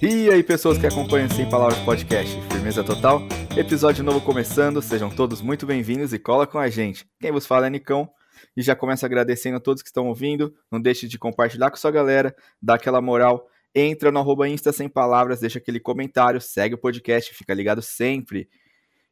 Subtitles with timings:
[0.00, 3.22] E aí, pessoas que acompanham Sem Palavras Podcast, firmeza total?
[3.56, 7.06] Episódio novo começando, sejam todos muito bem-vindos e cola com a gente.
[7.20, 8.08] Quem vos fala é Nicão
[8.56, 10.54] e já começo agradecendo a todos que estão ouvindo.
[10.70, 13.46] Não deixe de compartilhar com sua galera, dar aquela moral.
[13.74, 18.48] Entra no arroba Insta Sem Palavras, deixa aquele comentário, segue o podcast, fica ligado sempre.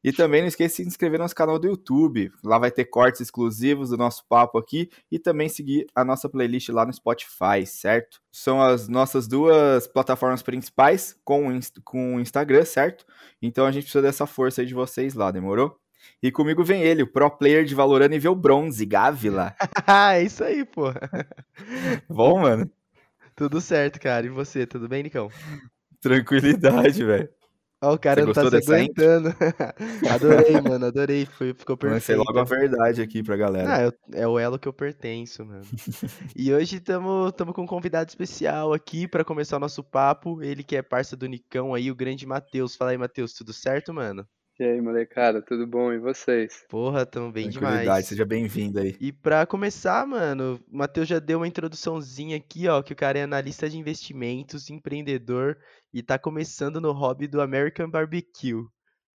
[0.02, 2.32] E também não esqueça de se inscrever no nosso canal do YouTube.
[2.42, 6.70] Lá vai ter cortes exclusivos do nosso papo aqui e também seguir a nossa playlist
[6.70, 8.20] lá no Spotify, certo?
[8.32, 13.04] São as nossas duas plataformas principais com o, com o Instagram, certo?
[13.42, 15.78] Então a gente precisa dessa força aí de vocês lá, demorou?
[16.22, 19.54] E comigo vem ele, o pro player de Valorant nível bronze, Gávila.
[20.12, 20.92] é isso aí, pô.
[22.08, 22.70] Bom, mano?
[23.34, 24.26] Tudo certo, cara.
[24.26, 25.30] E você, tudo bem, Nicão?
[26.00, 27.28] Tranquilidade, velho.
[27.82, 29.34] Ó, o cara não tá se aguentando.
[30.10, 31.24] adorei, mano, adorei.
[31.24, 31.94] Foi, ficou perfeito.
[31.94, 33.88] Lancei logo a verdade aqui pra galera.
[33.88, 35.64] Ah, é o elo que eu pertenço, mano.
[36.36, 40.42] e hoje estamos com um convidado especial aqui para começar o nosso papo.
[40.42, 42.76] Ele que é parça do Nicão aí, o grande Matheus.
[42.76, 44.26] Fala aí, Matheus, tudo certo, mano?
[44.60, 45.90] E aí, molecada, tudo bom?
[45.90, 46.66] E vocês?
[46.68, 48.04] Porra, tão bem demais.
[48.04, 48.94] Seja bem-vindo aí.
[49.00, 53.18] E pra começar, mano, o Matheus já deu uma introduçãozinha aqui, ó, que o cara
[53.18, 55.56] é analista de investimentos, empreendedor
[55.94, 58.66] e tá começando no hobby do American Barbecue.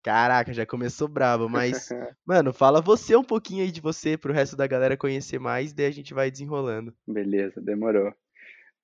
[0.01, 1.89] Caraca, já começou bravo, mas,
[2.25, 5.87] mano, fala você um pouquinho aí de você pro resto da galera conhecer mais, daí
[5.87, 6.93] a gente vai desenrolando.
[7.05, 8.13] Beleza, demorou.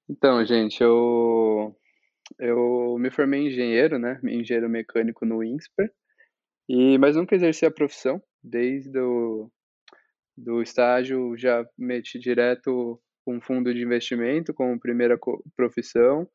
[0.09, 1.73] Então, gente, eu
[2.37, 4.19] eu me formei em engenheiro, né?
[4.25, 5.89] Engenheiro mecânico no INSPER.
[6.69, 9.49] E, mas nunca exerci a profissão, desde o
[10.37, 15.17] do estágio já meti direto com fundo de investimento como primeira
[15.55, 16.29] profissão.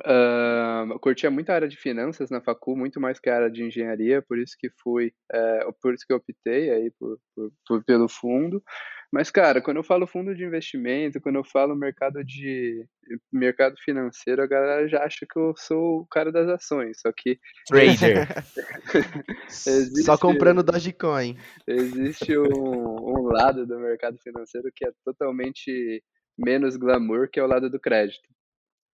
[0.00, 3.64] Uh, curtia muito a área de finanças na facu, muito mais que a área de
[3.64, 8.08] engenharia, por isso que fui, é, por isso que optei aí por, por, por, pelo
[8.08, 8.62] fundo.
[9.12, 12.84] Mas, cara, quando eu falo fundo de investimento, quando eu falo mercado de
[13.32, 17.38] mercado financeiro, a galera já acha que eu sou o cara das ações, só que
[17.68, 18.26] trader.
[19.46, 21.36] existe, só comprando Dogecoin.
[21.66, 26.02] Existe um, um lado do mercado financeiro que é totalmente
[26.36, 28.28] menos glamour, que é o lado do crédito.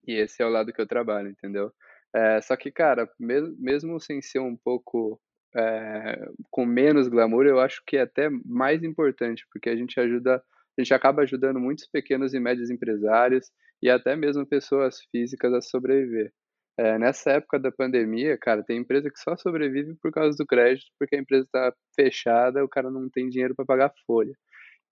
[0.06, 1.72] E esse é o lado que eu trabalho, entendeu?
[2.15, 5.20] É, só que, cara, mesmo, mesmo sem ser um pouco
[5.54, 10.36] é, com menos glamour, eu acho que é até mais importante, porque a gente ajuda,
[10.36, 13.50] a gente acaba ajudando muitos pequenos e médios empresários
[13.82, 16.32] e até mesmo pessoas físicas a sobreviver.
[16.78, 20.86] É, nessa época da pandemia, cara, tem empresa que só sobrevive por causa do crédito,
[20.98, 24.34] porque a empresa está fechada, o cara não tem dinheiro para pagar folha.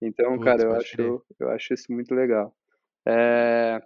[0.02, 2.54] Então, Putz, cara, eu acho, eu acho isso muito legal.
[3.06, 3.80] É,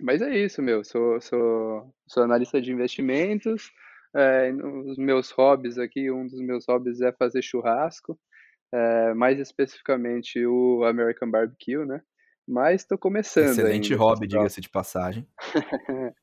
[0.00, 0.84] mas é isso, meu.
[0.84, 3.70] Sou, sou, sou analista de investimentos.
[4.14, 8.18] É, os meus hobbies aqui, um dos meus hobbies é fazer churrasco.
[8.74, 12.00] É, mais especificamente o American Barbecue, né?
[12.46, 13.50] Mas estou começando.
[13.50, 15.26] Excelente ainda, hobby, diga-se de passagem.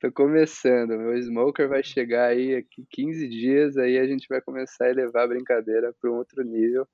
[0.00, 0.90] Tô começando.
[0.90, 5.24] Meu smoker vai chegar aí aqui 15 dias, aí a gente vai começar a levar
[5.24, 6.86] a brincadeira para um outro nível.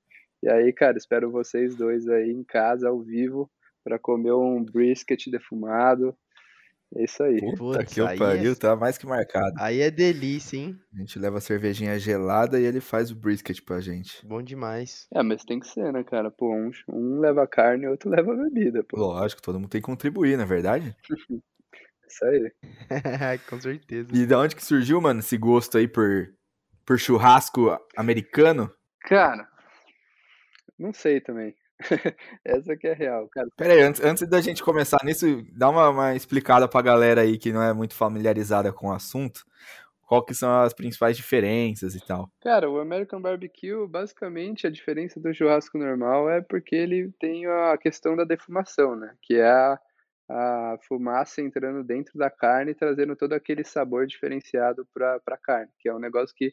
[0.42, 3.50] E aí, cara, espero vocês dois aí em casa, ao vivo,
[3.84, 6.16] para comer um brisket defumado,
[6.94, 7.40] é isso aí.
[7.40, 8.54] Puta Putz, que o pariu, é...
[8.54, 9.54] tá mais que marcado.
[9.58, 10.78] Aí é delícia, hein?
[10.94, 14.24] A gente leva a cervejinha gelada e ele faz o brisket pra gente.
[14.26, 15.06] Bom demais.
[15.14, 16.30] É, mas tem que ser, né, cara?
[16.30, 18.98] Pô, um, um leva carne e outro leva bebida, pô.
[18.98, 20.94] Lógico, todo mundo tem que contribuir, não é verdade?
[22.06, 22.52] isso aí.
[23.48, 24.08] Com certeza.
[24.12, 26.28] E da onde que surgiu, mano, esse gosto aí por,
[26.84, 28.70] por churrasco americano?
[29.00, 29.48] Cara,
[30.78, 31.54] não sei também.
[32.44, 33.48] Essa que é real, cara.
[33.56, 37.38] Pera aí, antes, antes da gente começar nisso, dá uma, uma explicada pra galera aí
[37.38, 39.44] que não é muito familiarizada com o assunto.
[40.12, 42.30] Qual que são as principais diferenças e tal?
[42.42, 47.78] Cara, o American Barbecue, basicamente, a diferença do churrasco normal é porque ele tem a
[47.78, 49.14] questão da defumação, né?
[49.22, 49.78] Que é a,
[50.28, 55.88] a fumaça entrando dentro da carne, trazendo todo aquele sabor diferenciado para a carne, que
[55.88, 56.52] é um negócio que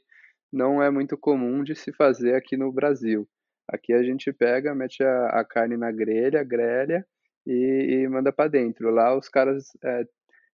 [0.51, 3.27] não é muito comum de se fazer aqui no Brasil.
[3.69, 7.05] Aqui a gente pega, mete a, a carne na grelha, grelha
[7.45, 8.89] e, e manda para dentro.
[8.89, 10.05] Lá os caras é,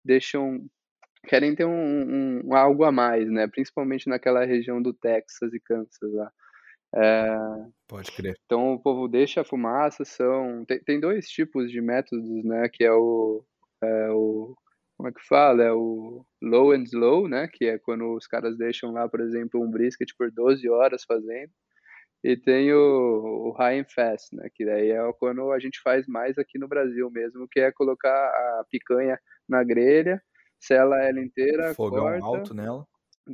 [0.04, 0.66] deixam
[1.28, 3.48] querem ter um, um, algo a mais, né?
[3.48, 6.31] Principalmente naquela região do Texas e Kansas lá.
[6.96, 7.38] É,
[7.88, 8.36] Pode crer.
[8.46, 12.68] Então o povo deixa a fumaça, são tem, tem dois tipos de métodos, né?
[12.69, 13.44] Que é o,
[13.81, 14.56] é o
[14.98, 15.63] como é que fala?
[15.63, 17.48] É o low and slow, né?
[17.52, 21.52] Que é quando os caras deixam lá, por exemplo, um brisket por 12 horas fazendo.
[22.24, 24.48] E tem o, o high and fast, né?
[24.54, 28.10] Que daí é quando a gente faz mais aqui no Brasil mesmo, que é colocar
[28.10, 29.20] a picanha
[29.50, 30.22] na grelha,
[30.60, 32.86] sela ela inteira, Fogão corta, alto nela.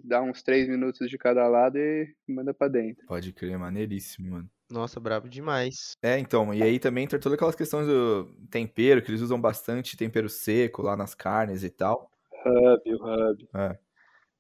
[0.04, 3.06] Dá uns três minutos de cada lado e manda para dentro.
[3.08, 4.50] Pode crer, maneiríssimo, mano.
[4.70, 5.96] Nossa, brabo demais.
[6.02, 9.96] É, então, e aí também entra todas aquelas questões do tempero, que eles usam bastante
[9.96, 12.12] tempero seco lá nas carnes e tal.
[12.46, 13.50] Hub, o hub.
[13.56, 13.80] É.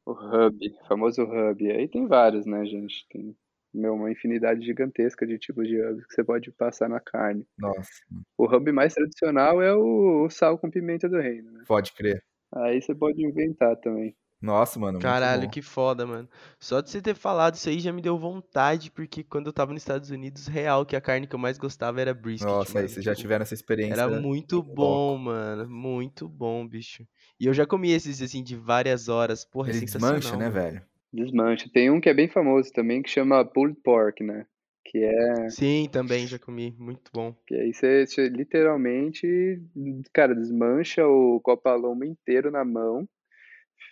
[0.05, 1.71] O hub, famoso hub.
[1.71, 3.07] Aí tem vários, né, gente?
[3.09, 3.35] Tem
[3.77, 7.45] meu, uma infinidade gigantesca de tipos de hubs que você pode passar na carne.
[7.57, 7.89] Nossa,
[8.37, 11.63] O hub mais tradicional é o, o sal com pimenta do reino, né?
[11.67, 12.23] pode crer.
[12.53, 14.15] Aí você pode inventar também.
[14.39, 15.49] Nossa, mano, muito Caralho, bom.
[15.49, 16.29] que foda, mano.
[16.59, 19.73] Só de você ter falado isso aí já me deu vontade, porque quando eu tava
[19.73, 22.83] nos Estados Unidos, real, que a carne que eu mais gostava era brisket, Nossa, aí
[22.83, 22.89] mano.
[22.89, 23.93] vocês já Tipo, tiveram essa experiência.
[23.93, 24.73] Era muito louco.
[24.75, 25.67] bom, mano.
[25.67, 27.03] Muito bom, bicho.
[27.39, 29.43] E eu já comi esses, assim, de várias horas.
[29.43, 30.53] Porra, é Ele sensacional, desmancha, né, mano.
[30.53, 30.85] velho?
[31.17, 31.69] Desmancha.
[31.73, 34.45] Tem um que é bem famoso também, que chama pulled pork, né?
[34.85, 36.75] Que é Sim, também já comi.
[36.77, 37.35] Muito bom.
[37.47, 39.59] que aí você, você literalmente,
[40.13, 43.07] cara, desmancha o copalombo inteiro na mão.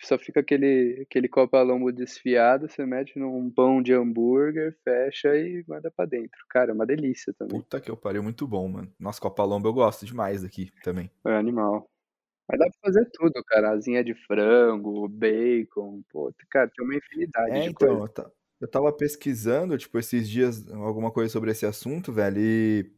[0.01, 5.89] Só fica aquele, aquele copalombo desfiado, você mete num pão de hambúrguer, fecha e manda
[5.89, 6.37] pra dentro.
[6.49, 7.59] Cara, é uma delícia também.
[7.59, 8.91] Puta que eu pariu, muito bom, mano.
[8.99, 11.09] Nossa, Copalombo eu gosto demais daqui também.
[11.25, 11.89] É animal.
[12.47, 13.71] Mas dá pra fazer tudo, cara.
[13.71, 18.01] Asinha de frango, bacon, pô, cara, tem uma infinidade É, de então, coisa.
[18.01, 18.31] eu, ta-
[18.61, 22.91] eu tava pesquisando, tipo, esses dias, alguma coisa sobre esse assunto, velho, e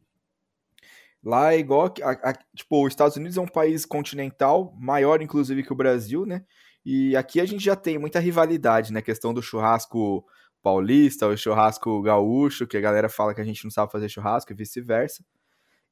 [1.22, 5.20] lá é igual, que- a- a- tipo, os Estados Unidos é um país continental, maior
[5.22, 6.44] inclusive que o Brasil, né?
[6.84, 9.02] E aqui a gente já tem muita rivalidade, né?
[9.02, 10.24] Questão do churrasco
[10.62, 14.52] paulista, o churrasco gaúcho, que a galera fala que a gente não sabe fazer churrasco
[14.52, 15.24] e vice-versa.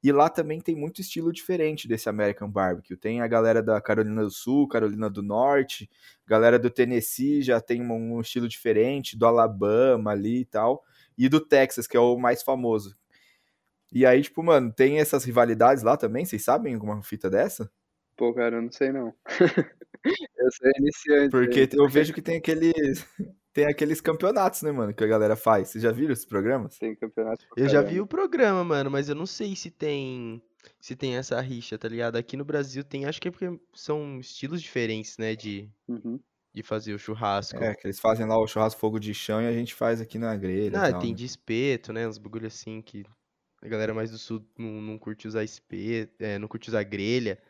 [0.03, 2.95] E lá também tem muito estilo diferente desse American Barbecue.
[2.95, 5.89] Tem a galera da Carolina do Sul, Carolina do Norte,
[6.25, 10.83] galera do Tennessee já tem um, estilo diferente, do Alabama ali e tal,
[11.17, 12.95] e do Texas, que é o mais famoso.
[13.91, 16.25] E aí, tipo, mano, tem essas rivalidades lá também?
[16.25, 17.71] Vocês sabem alguma fita dessa?
[18.15, 19.13] Pô, cara, eu não sei não.
[20.37, 21.31] Eu sou iniciante.
[21.31, 21.69] Porque aí.
[21.73, 23.05] eu vejo que tem aqueles
[23.57, 25.69] tem aqueles campeonatos, né, mano, que a galera faz.
[25.69, 26.77] Vocês já viram esses programas?
[26.77, 30.39] Tem campeonato pra Eu já vi o programa, mano, mas eu não sei se tem
[30.79, 32.17] se tem essa rixa, tá ligado?
[32.17, 36.19] Aqui no Brasil tem, acho que é porque são estilos diferentes, né, de, Uhum.
[36.53, 37.57] de fazer o churrasco.
[37.63, 40.19] É, que eles fazem lá o churrasco fogo de chão e a gente faz aqui
[40.19, 41.15] na grelha Ah, tal, tem né?
[41.15, 42.07] de espeto, né?
[42.07, 43.03] Uns bagulho assim que
[43.61, 47.41] a galera mais do sul não, não curte usar espeto, é, não curte usar grelha.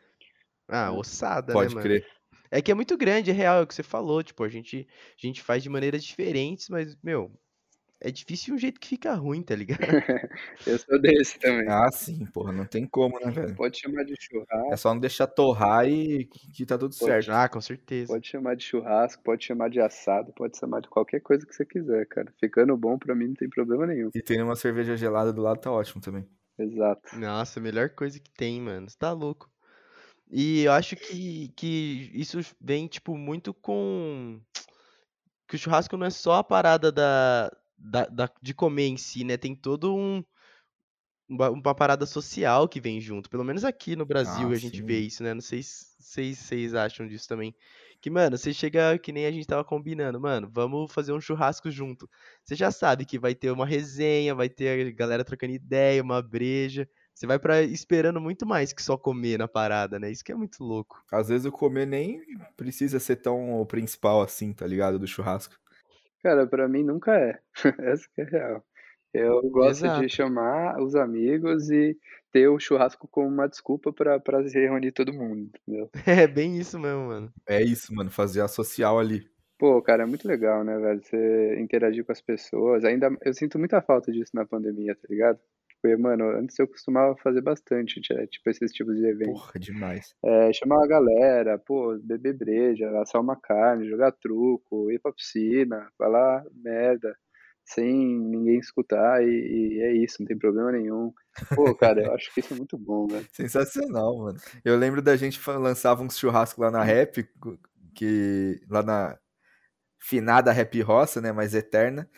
[0.68, 0.90] Ah, É.
[0.90, 1.82] ossada, né, Pode mano?
[1.82, 2.06] crer.
[2.50, 4.86] É que é muito grande, é real, é o que você falou, tipo, a gente,
[5.22, 7.30] a gente faz de maneiras diferentes, mas, meu,
[8.00, 9.80] é difícil um jeito que fica ruim, tá ligado?
[10.66, 11.66] Eu sou desse também.
[11.68, 13.56] Ah, sim, porra, não tem como, né, velho?
[13.56, 17.30] Pode chamar de churrasco, É só não deixar torrar e que que tá tudo certo.
[17.30, 18.12] Ah, com certeza.
[18.12, 21.66] pode chamar de churrasco, pode chamar de assado, pode chamar de qualquer coisa que você
[21.66, 22.32] quiser, cara.
[22.38, 24.10] Ficando bom pra mim não tem problema nenhum.
[24.14, 26.24] E tendo uma cerveja gelada do lado tá ótimo também.
[26.56, 27.18] Exato.
[27.18, 28.88] Nossa, a melhor coisa que tem, mano.
[28.88, 29.50] Você tá louco.
[30.30, 34.40] E eu acho que, que isso vem, tipo, muito com.
[35.48, 39.24] Que o churrasco não é só a parada da, da, da- de comer em si,
[39.24, 39.36] né?
[39.36, 40.22] Tem todo um.
[41.28, 43.28] Uma, uma parada social que vem junto.
[43.28, 45.34] Pelo menos aqui no Brasil Ah, a gente vê isso, né?
[45.34, 47.54] Não sei se se vocês acham disso também.
[48.00, 51.70] Que, mano, você chega que nem a gente tava combinando, mano, vamos fazer um churrasco
[51.70, 52.08] junto.
[52.42, 56.22] Você já sabe que vai ter uma resenha, vai ter a galera trocando ideia, uma
[56.22, 56.88] breja.
[57.18, 60.08] Você vai pra esperando muito mais que só comer na parada, né?
[60.08, 61.02] Isso que é muito louco.
[61.10, 62.22] Às vezes o comer nem
[62.56, 65.00] precisa ser tão o principal assim, tá ligado?
[65.00, 65.58] Do churrasco.
[66.22, 67.40] Cara, pra mim nunca é.
[67.90, 68.64] Essa que é a real.
[69.12, 70.08] Eu gosto de Exato.
[70.08, 71.98] chamar os amigos e
[72.30, 75.90] ter o churrasco como uma desculpa pra, pra se reunir todo mundo, entendeu?
[76.06, 77.32] É bem isso mesmo, mano.
[77.48, 79.28] É isso, mano, fazer a social ali.
[79.58, 81.02] Pô, cara, é muito legal, né, velho?
[81.02, 82.84] Você interagir com as pessoas.
[82.84, 85.40] Ainda, eu sinto muita falta disso na pandemia, tá ligado?
[85.80, 89.40] Porque, mano, antes eu costumava fazer bastante, tipo, esses tipos de eventos.
[89.40, 90.14] Porra, demais.
[90.24, 95.88] É, chamar a galera, pô, beber breja, assar uma carne, jogar truco, ir pra piscina,
[95.96, 97.16] falar merda,
[97.64, 101.12] sem ninguém escutar, e, e é isso, não tem problema nenhum.
[101.54, 103.26] Pô, cara, eu acho que isso é muito bom, velho.
[103.30, 104.38] Sensacional, mano.
[104.64, 107.28] Eu lembro da gente lançava uns churrascos lá na Rap,
[107.94, 109.18] que lá na
[110.00, 112.08] finada Rap Roça, né, mais eterna,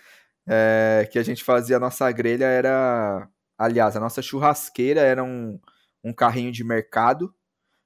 [0.49, 3.29] é, que a gente fazia a nossa grelha era,
[3.61, 5.61] aliás, a nossa churrasqueira era um,
[6.03, 7.35] um carrinho de mercado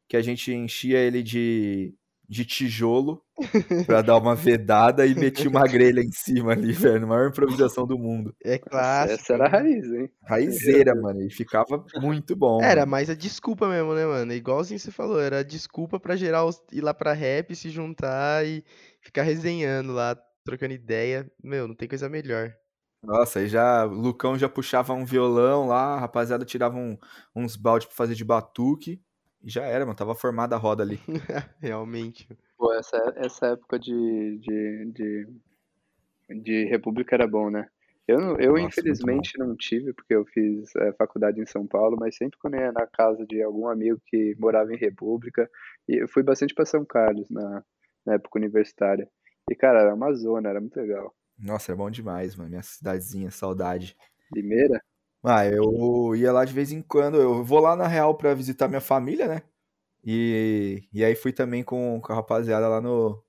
[0.09, 1.93] que a gente enchia ele de,
[2.29, 3.21] de tijolo
[3.85, 7.89] pra dar uma vedada e metia uma grelha em cima ali, velho, a maior improvisação
[7.89, 8.33] do mundo.
[8.45, 9.21] É clássico.
[9.21, 10.09] essa era a raiz, hein?
[10.23, 12.63] Raizeira, mano, e ficava muito bom.
[12.63, 12.93] Era mano.
[12.93, 14.33] mais a desculpa mesmo, né, mano?
[14.33, 18.63] Igualzinho você falou, era a desculpa pra geral ir lá pra rap, se juntar e
[19.01, 21.29] ficar resenhando lá, trocando ideia.
[21.43, 22.55] Meu, não tem coisa melhor.
[23.05, 26.97] Nossa, aí já, o Lucão já puxava um violão lá, a rapaziada tirava um-
[27.35, 29.01] uns balde pra fazer de batuque,
[29.43, 30.99] e já era, mano, tava formada a roda ali.
[31.61, 32.27] Realmente.
[32.57, 35.29] Pô, essa, essa época de, de, de,
[36.43, 37.69] de República era bom, né?
[38.07, 41.97] Eu, não- eu Nossa, infelizmente não tive, porque eu fiz é, faculdade em São Paulo,
[41.99, 45.49] mas sempre quando eu ia na casa de algum amigo que morava em República,
[45.89, 47.65] e eu fui bastante para São Carlos na,
[48.05, 49.09] na época universitária.
[49.51, 51.15] E, cara, era uma zona, era muito legal.
[51.39, 52.51] Nossa, é bom demais, mano.
[52.51, 53.97] Minha cidadezinha, saudade.
[54.33, 54.81] Limeira?
[55.23, 57.17] Ah, eu ia lá de vez em quando.
[57.21, 59.43] Eu vou lá na Real pra visitar minha família, né?
[60.05, 63.23] E, e aí fui também com, com a rapaziada lá no,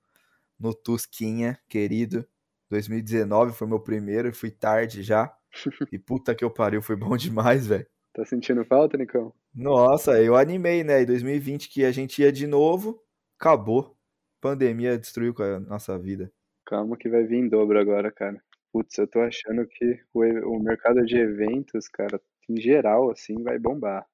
[0.58, 2.26] no Tusquinha, querido.
[2.70, 5.34] 2019 foi meu primeiro, fui tarde já.
[5.92, 7.86] E puta que eu pariu, foi bom demais, velho.
[8.12, 9.32] Tá sentindo falta, Nicão?
[9.54, 11.02] Nossa, eu animei, né?
[11.02, 13.02] Em 2020 que a gente ia de novo,
[13.38, 13.96] acabou.
[14.40, 16.30] Pandemia destruiu a nossa vida.
[16.66, 18.42] Calma que vai vir em dobro agora, cara.
[18.72, 23.42] Putz, eu tô achando que o, e- o mercado de eventos, cara, em geral, assim,
[23.42, 24.04] vai bombar.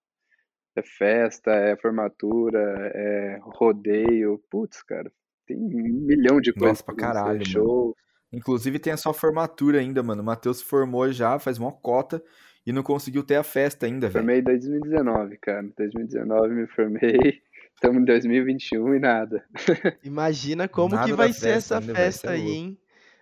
[0.77, 2.61] É festa, é formatura,
[2.95, 4.39] é rodeio.
[4.51, 5.11] Putz, cara,
[5.47, 7.25] tem um milhão de coisas Nossa, pra pra acontecer.
[7.25, 7.45] caralho, mano.
[7.45, 7.97] Show.
[8.33, 10.23] Inclusive tem a sua formatura ainda, mano.
[10.23, 12.23] O Matheus se formou já, faz uma cota
[12.67, 14.25] e não conseguiu ter a festa ainda, velho.
[14.25, 15.69] Formei em 2019, cara.
[15.77, 17.43] 2019 me formei.
[17.83, 19.45] Estamos em 2021 e nada.
[20.05, 22.55] Imagina como Nada que vai ser festa essa velho, festa é aí, louco.
[22.55, 22.79] hein?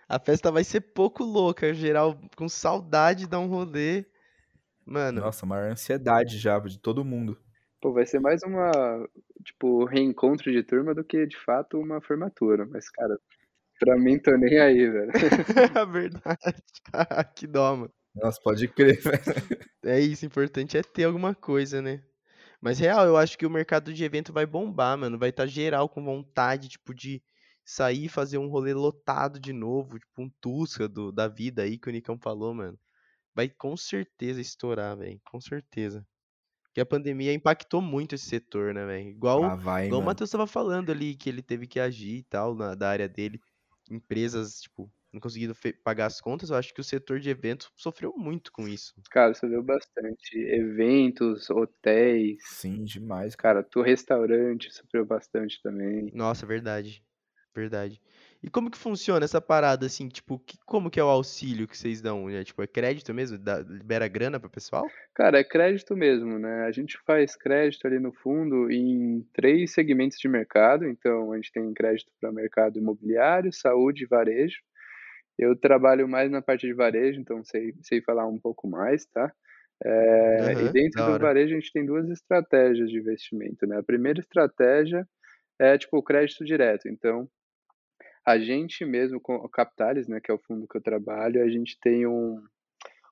[0.07, 4.05] A festa vai ser pouco louca, geral com saudade de dar um rolê.
[4.85, 7.39] Mano, Nossa, maior ansiedade já de todo mundo.
[7.81, 8.69] Pô, vai ser mais uma,
[9.43, 12.63] tipo, reencontro de turma do que, de fato, uma formatura.
[12.67, 13.17] Mas, cara,
[13.79, 15.11] pra mim, tô nem aí, velho.
[15.73, 16.37] a verdade.
[17.35, 17.91] que dó, mano.
[18.13, 19.65] Nossa, pode crer, velho.
[19.83, 22.03] É isso, o importante é ter alguma coisa, né?
[22.61, 25.17] Mas real, eu acho que o mercado de evento vai bombar, mano.
[25.17, 27.21] Vai estar geral com vontade, tipo, de
[27.65, 31.77] sair e fazer um rolê lotado de novo, tipo um Tusca do, da vida aí
[31.77, 32.79] que o Nicão falou, mano.
[33.35, 35.21] Vai com certeza estourar, velho.
[35.25, 36.07] Com certeza.
[36.63, 39.09] Porque a pandemia impactou muito esse setor, né, velho?
[39.09, 40.03] Igual, Ah, vai, igual o.
[40.03, 43.39] Matheus tava falando ali, que ele teve que agir e tal, na, da área dele.
[43.89, 46.49] Empresas, tipo, não conseguindo fe- pagar as contas.
[46.49, 48.93] Eu acho que o setor de eventos sofreu muito com isso.
[49.11, 50.37] Cara, viu bastante.
[50.37, 52.37] Eventos, hotéis.
[52.45, 53.63] Sim, demais, cara.
[53.63, 56.11] Tu restaurante sofreu bastante também.
[56.13, 57.03] Nossa, verdade.
[57.53, 58.01] Verdade.
[58.41, 61.77] E como que funciona essa parada, assim, tipo, que- como que é o auxílio que
[61.77, 62.27] vocês dão?
[62.27, 62.43] né?
[62.45, 63.37] Tipo, é crédito mesmo?
[63.37, 64.87] Dá- libera grana pro pessoal?
[65.13, 66.63] Cara, é crédito mesmo, né?
[66.63, 70.87] A gente faz crédito ali no fundo em três segmentos de mercado.
[70.87, 74.61] Então, a gente tem crédito para mercado imobiliário, saúde e varejo.
[75.37, 79.31] Eu trabalho mais na parte de varejo, então sei, sei falar um pouco mais, tá?
[79.83, 83.77] É, e Aham, dentro do varejo a gente tem duas estratégias de investimento, né?
[83.79, 85.07] A primeira estratégia
[85.59, 86.87] é tipo o crédito direto.
[86.89, 87.29] Então,
[88.25, 91.49] a gente mesmo com o Capitalis, né, que é o fundo que eu trabalho, a
[91.49, 92.41] gente tem um,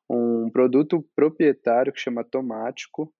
[0.09, 3.13] um produto proprietário que chama Tomático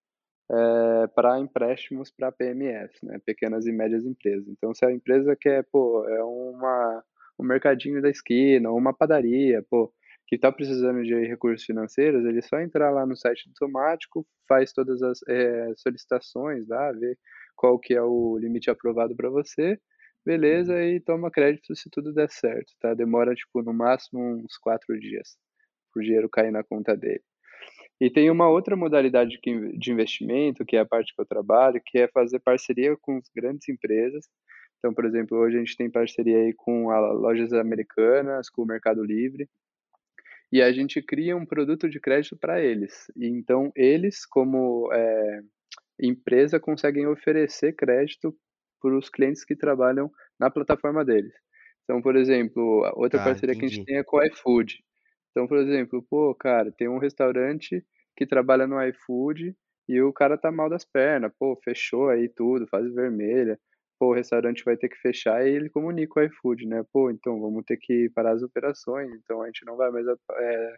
[1.15, 4.48] para empréstimos para PMS, né, pequenas e médias empresas.
[4.48, 7.03] Então, se a empresa quer, pô, é uma,
[7.39, 9.93] um mercadinho da esquina, ou uma padaria, pô,
[10.27, 14.72] que está precisando de recursos financeiros, ele é só entrar lá no site do faz
[14.72, 17.17] todas as eh, solicitações lá, vê
[17.55, 19.79] qual que é o limite aprovado para você,
[20.25, 22.93] beleza, e toma crédito se tudo der certo, tá?
[22.93, 25.36] Demora, tipo, no máximo uns quatro dias
[25.91, 27.24] para o dinheiro cair na conta dele.
[28.00, 31.98] E tem uma outra modalidade de investimento, que é a parte que eu trabalho, que
[32.00, 34.25] é fazer parceria com as grandes empresas.
[34.80, 38.68] Então, por exemplo, hoje a gente tem parceria aí com a lojas americanas, com o
[38.68, 39.50] Mercado Livre,
[40.52, 43.06] e a gente cria um produto de crédito para eles.
[43.16, 45.42] E então, eles, como eh,
[46.02, 48.36] empresa, conseguem oferecer crédito
[48.82, 51.34] para os clientes que trabalham na plataforma deles.
[51.84, 52.64] Então, por exemplo,
[52.96, 53.86] outra Tá, parceria que a gente entendi.
[53.86, 54.84] tem é com o iFood.
[55.32, 57.86] Então, por exemplo, pô, cara, tem um restaurante
[58.18, 59.56] que trabalha no iFood
[59.90, 63.60] e o cara tá mal das pernas, pô, fechou aí tudo, fase vermelha.
[64.00, 66.84] Pô, o restaurante vai ter que fechar e ele comunica o iFood, né?
[66.94, 70.77] Pô, então vamos ter que parar as operações, então a gente não vai mais, é,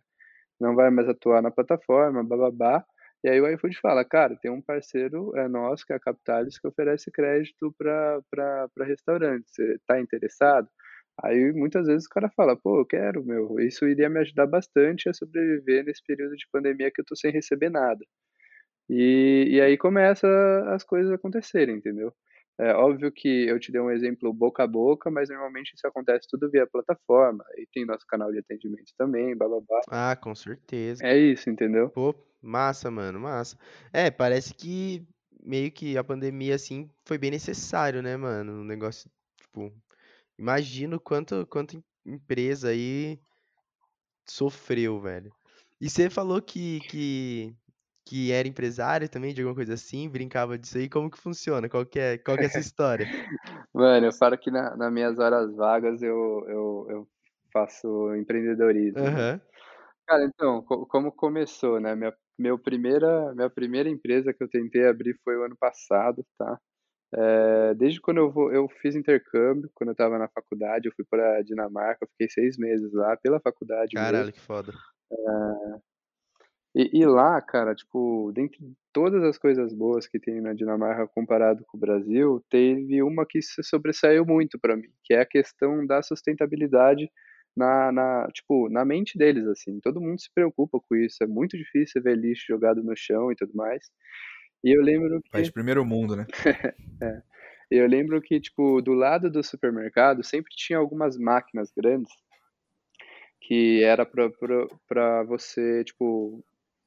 [0.60, 2.86] não vai mais atuar na plataforma, bababá.
[3.24, 6.60] E aí o iFood fala, cara, tem um parceiro é nosso, que é a Capitalis,
[6.60, 9.46] que oferece crédito para restaurante.
[9.52, 10.68] Você tá interessado?
[11.24, 15.10] Aí muitas vezes o cara fala, pô, eu quero, meu, isso iria me ajudar bastante
[15.10, 18.04] a sobreviver nesse período de pandemia que eu tô sem receber nada.
[18.90, 20.28] E, e aí começa
[20.74, 22.14] as coisas acontecerem, entendeu?
[22.58, 26.28] É óbvio que eu te dei um exemplo boca a boca, mas normalmente isso acontece
[26.30, 29.82] tudo via plataforma, e tem nosso canal de atendimento também, bababá.
[29.90, 31.04] Ah, com certeza.
[31.06, 31.90] É isso, entendeu?
[31.90, 33.58] Pô, massa, mano, massa.
[33.92, 35.08] É, parece que
[35.44, 38.62] meio que a pandemia, assim, foi bem necessário, né, mano?
[38.62, 39.74] Um negócio, tipo,
[40.38, 43.20] imagino quanto, quanto em- empresa aí
[44.28, 45.32] sofreu, velho.
[45.80, 47.56] E você falou que, que,
[48.06, 50.90] que era empresário também, de alguma coisa assim, brincava disso aí.
[50.90, 51.70] Como que funciona?
[51.70, 53.06] Qual que é, qual que é essa história?
[53.74, 57.08] Mano, eu falo que na, nas minhas horas vagas eu, eu, eu
[57.54, 59.10] faço empreendedorismo, né?
[59.10, 59.42] Aham.
[60.08, 64.88] Cara, então, co como começou, né, minha meu primeira minha primeira empresa que eu tentei
[64.88, 66.60] abrir foi o ano passado, tá.
[67.14, 71.06] Eh, desde quando eu vou eu fiz intercâmbio, quando eu estava na faculdade, eu fui
[71.10, 74.06] pra Dinamarca, eu fiquei 6 meses lá, pela faculdade mesmo.
[74.06, 74.74] Caralho, que foda.
[76.76, 78.60] E e lá, cara, tipo, dentre
[78.94, 83.42] todas as coisas boas que tem na Dinamarca comparado com o Brasil, teve uma que
[83.42, 87.10] se sobressaiu muito pra mim, que é a questão da sustentabilidade
[87.56, 91.58] na na tipo, na mente deles, assim, todo mundo se preocupa com isso, é muito
[91.58, 93.90] difícil ver lixo jogado no chão e tudo mais.
[94.64, 96.26] E eu lembro País de que primeiro mundo, né?
[97.02, 97.22] é,
[97.70, 102.12] eu lembro que, tipo, do lado do supermercado sempre tinha algumas máquinas grandes
[103.42, 106.44] que era pra você, tipo,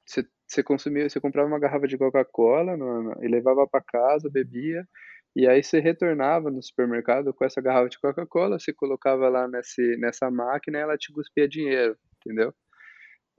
[0.06, 2.76] você você consumia você comprava uma garrafa de Coca-Cola
[3.23, 4.87] e levava pra casa, bebia,
[5.37, 9.96] e aí você retornava no supermercado com essa garrafa de Coca-Cola, você colocava lá nesse
[9.99, 12.54] nessa máquina e ela te cuspia dinheiro, entendeu.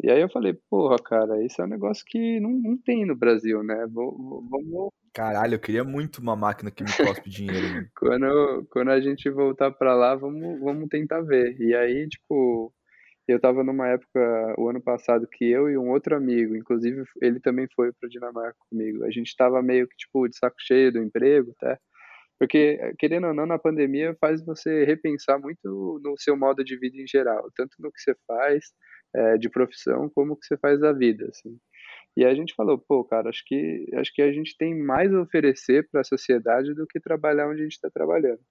[0.03, 3.15] E aí eu falei: "Porra, cara, isso é um negócio que não não tem no
[3.17, 7.69] Brasil, né, vamos" Caralho, eu queria muito uma máquina que me cospe dinheiro.
[7.97, 11.55] "quando quando a gente voltar pra lá, vamos vamos tentar ver".
[11.61, 12.73] E aí, tipo,
[13.27, 17.39] eu estava numa época, o ano passado, que eu e um outro amigo, inclusive ele
[17.39, 20.99] também foi pra Dinamarca comigo, a gente estava meio que, tipo, de saco cheio do
[21.03, 21.77] emprego até,
[22.39, 26.97] porque, querendo ou não, na pandemia faz você repensar muito no seu modo de vida
[27.01, 28.65] em geral, tanto no que você faz,
[29.15, 31.57] eh, de profissão, como o que você faz da vida, assim.
[32.17, 35.21] E a gente falou: "Pô, cara, acho que acho que a gente tem mais a
[35.21, 38.41] oferecer pra sociedade do que trabalhar onde a gente tá trabalhando".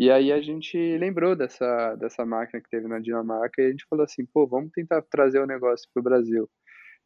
[0.00, 3.86] E aí a gente lembrou dessa dessa máquina que teve na Dinamarca e a gente
[3.88, 6.50] falou assim: "Pô, vamos tentar trazer o negócio para o Brasil".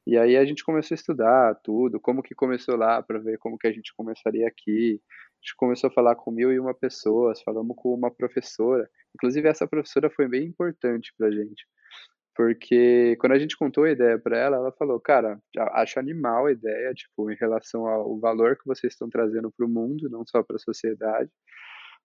[0.06, 3.58] E aí a gente começou a estudar tudo, como que começou lá pra ver como
[3.58, 5.00] que a gente começaria aqui.
[5.02, 10.10] A gente começou a falar com 1001 pessoas, falamos com uma professora, inclusive essa professora
[10.10, 11.66] foi bem importante pra gente,
[12.36, 16.46] porque quando a gente contou a ideia pra ela, ela falou: "Cara, a acho animal
[16.46, 20.24] a ideia, tipo, em relação ao valor que vocês estão trazendo para o mundo, não
[20.26, 21.30] só pra sociedade,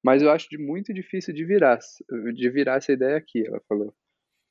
[0.03, 1.79] mas eu acho de muito difícil de virar
[2.35, 3.93] de virar essa ideia aqui", ela falou.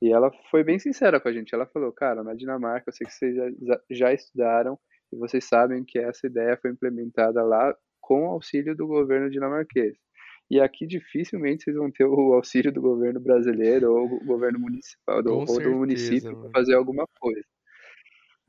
[0.01, 3.07] E ela foi bem sincera com a gente, ela falou: "Cara, na Dinamarca eu sei
[3.07, 4.79] que vocês já já estudaram
[5.13, 9.95] e vocês sabem que essa ideia foi implementada lá com o auxílio do governo dinamarquês.
[10.51, 15.23] E aqui dificilmente vocês vão ter o auxílio do governo brasileiro ou o governo municipal
[15.23, 16.59] do ou do certeza, município pra mano.
[16.61, 17.43] fazer alguma coisa".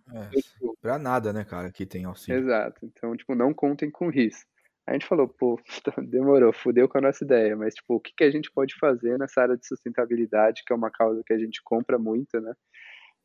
[0.08, 2.44] É, Então, tipo nada, né, cara, aqui tem auxílio.
[2.44, 4.44] Exato, então, tipo, não contem com isso.
[4.86, 5.58] A gente falou: "Pô,
[6.10, 9.18] demorou, fudeu com a nossa ideia", mas, tipo, o que que a gente pode fazer
[9.18, 12.52] nessa área de sustentabilidade, que é uma causa que a gente compra muito, né.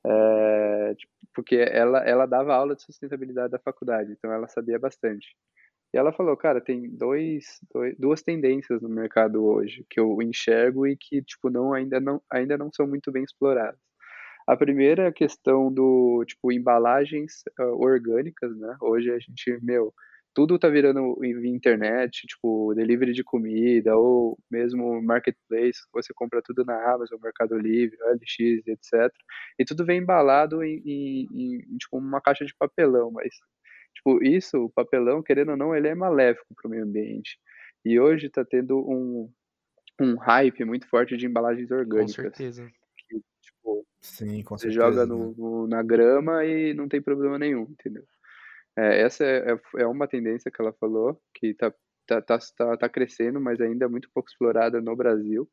[0.08, 5.28] Eh, tipo, porque ela ela dava aula de sustentabilidade da faculdade, então ela sabia bastante.
[5.94, 10.88] E ela falou: "Cara, tem dois doi 2 tendências no mercado hoje, que eu enxergo
[10.88, 13.80] e que, tipo, não ainda não ainda não são muito bem exploradas.
[14.48, 19.94] A primeira é a questão do, tipo, embalagens, hã, orgânicas, né, hoje a gente, meu,
[20.36, 26.66] tudo tá virando via internet, tipo, delivery de comida ou mesmo marketplace, você compra tudo
[26.66, 29.14] na Amazon, Mercado Livre, OLX e etcétera,
[29.60, 33.36] e tudo vem embalado em em em, tipo, uma caixa de papelão, mas,
[33.96, 37.40] tipo, isso, o papelão, querendo ou não, ele é maléfico para o meio ambiente.
[37.86, 39.32] E hoje tá tendo um
[40.02, 42.72] um hype muito forte de embalagens Com orgânicas, certeza.
[43.10, 45.28] que, tipo, Sim, com você joga certeza, né.
[45.28, 48.06] no no na grama e não tem problema nenhum, entendeu.
[48.78, 51.72] É, essa é é é uma tendência que ela falou, que tá
[52.08, 55.48] tá tá tá tá crescendo, mas ainda é muito pouco explorada no Brasil.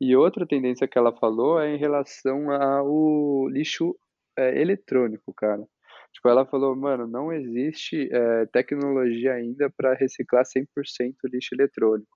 [0.00, 3.96] E outra tendência que ela falou é em relação ao lixo,
[4.38, 5.64] eh, eletrônico, cara.
[6.12, 12.10] Tipo, ela falou: "Mano, não existe, eh, tecnologia ainda pra reciclar 100% lixo eletrônico".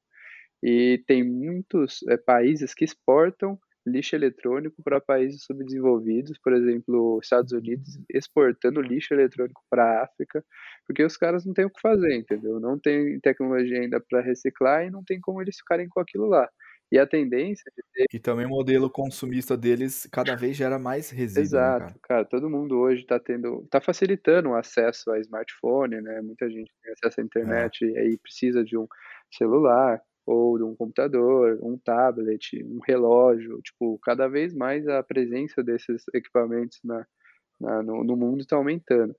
[0.63, 7.53] E tem muitos, eh, países que exportam lixo eletrônico pra países subdesenvolvidos, por exemplo, Estados
[7.53, 10.44] Unidos exportando lixo eletrônico pra África,
[10.87, 12.61] porque os caras não têm o que fazer, entendeu.
[12.61, 16.49] Não tem tecnologia ainda pra reciclar e não tem como eles ficarem com aquilo lá.
[16.92, 21.11] E a tendência de ter E também o modelo consumista deles cada vez gera mais
[21.11, 21.92] resíduo, né, cara.
[21.92, 26.49] Exato, cara, todo mundo hoje tá tendo tá facilitando o acesso a smartphone, né, muita
[26.49, 27.66] gente tem acesso à É.
[27.66, 28.87] internet e aí precisa de um
[29.31, 35.62] celular ou de um computador, um tablet, um relógio, tipo, cada vez mais a presença
[35.65, 37.07] desses equipamentos na
[37.61, 39.15] na no no mundo tá aumentando.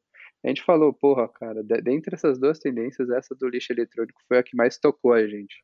[0.46, 4.39] A gente falou: "Porra, cara, de dentre essas 2 tendências, essa do lixo eletrônico foi
[4.39, 5.56] a que mais tocou a gente".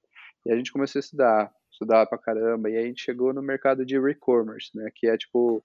[0.47, 3.85] E a gente começou a estudar, estudar pra caramba, e a gente chegou no mercado
[3.85, 5.63] de re-commerce, né, que é, tipo,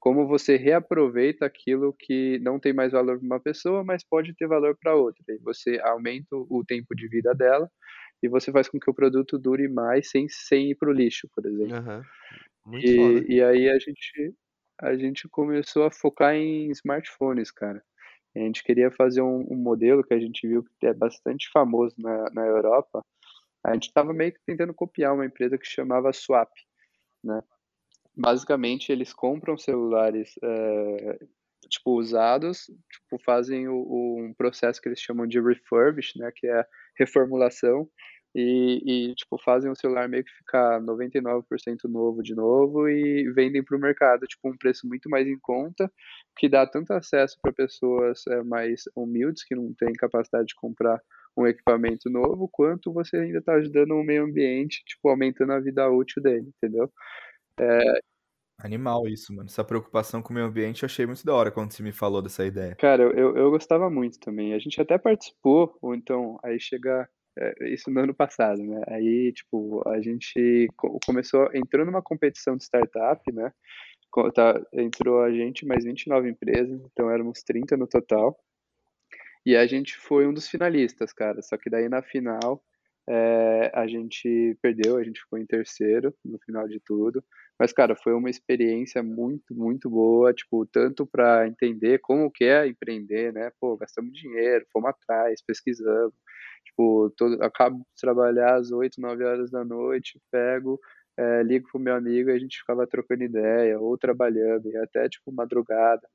[0.00, 4.46] como você reaproveita aquilo que não tem mais valor pra uma pessoa, mas pode ter
[4.48, 7.70] valor pra outra, e você aumenta o tempo de vida dela,
[8.22, 11.28] e você faz com que o produto dure mais sem sem ir para o lixo,
[11.34, 11.76] por exemplo.
[12.64, 13.26] Muito E foda.
[13.28, 14.34] e aí a gente
[14.80, 17.82] a gente começou a focar em smartphones, cara.
[18.36, 21.94] A gente queria fazer um, um modelo que a gente viu que é bastante famoso
[21.98, 23.04] na, na Europa.
[23.64, 26.50] A gente estava meio que tentando copiar uma empresa que chamava Swap,
[27.24, 27.42] né?
[28.16, 31.18] Basicamente, eles compram celulares é,
[31.68, 36.30] tipo usados, tipo fazem o, o, um processo que eles chamam de refurbish, né?
[36.34, 36.64] Que é
[36.98, 37.88] reformulação
[38.34, 41.42] e, e, tipo, fazem o celular meio que ficar 99%
[41.88, 45.90] novo de novo e vendem para o mercado, tipo, um preço muito mais em conta,
[46.36, 51.00] que dá tanto acesso para pessoas é, mais humildes, que não têm capacidade de comprar
[51.36, 55.88] um equipamento novo, quanto você ainda está ajudando o meio ambiente, tipo, aumentando a vida
[55.90, 56.92] útil dele, entendeu?
[57.58, 58.00] É...
[58.62, 59.48] Animal isso, mano.
[59.48, 62.20] Essa preocupação com o meio ambiente eu achei muito da hora quando você me falou
[62.20, 62.74] dessa ideia.
[62.76, 64.54] Cara, eu, eu, gostava muito também.
[64.54, 68.82] A gente até participou, ou então, aí chega é, isso no ano passado, né?
[68.88, 70.68] Aí, tipo, a gente
[71.06, 73.52] começou, entrou numa competição de startup, né?
[74.34, 78.36] Tá, entrou a gente, mais 29 empresas, então éramos 30 no total.
[79.46, 81.40] E a gente foi um dos finalistas, cara.
[81.42, 82.62] Só que daí na final
[83.08, 87.24] é, a gente perdeu, a gente ficou em terceiro no final de tudo.
[87.60, 92.66] Mas, cara, foi uma experiência muito, muito boa, tipo, tanto para entender como que é
[92.66, 93.50] empreender, né?
[93.60, 96.14] Pô, gastamos dinheiro, fomos atrás, pesquisamos.
[96.64, 100.80] Tipo, todo, acabo de trabalhar às 8, 9 horas da noite, pego,
[101.18, 105.06] é, ligo pro meu amigo e a gente ficava trocando ideia, ou trabalhando, e até,
[105.08, 106.08] tipo, madrugada.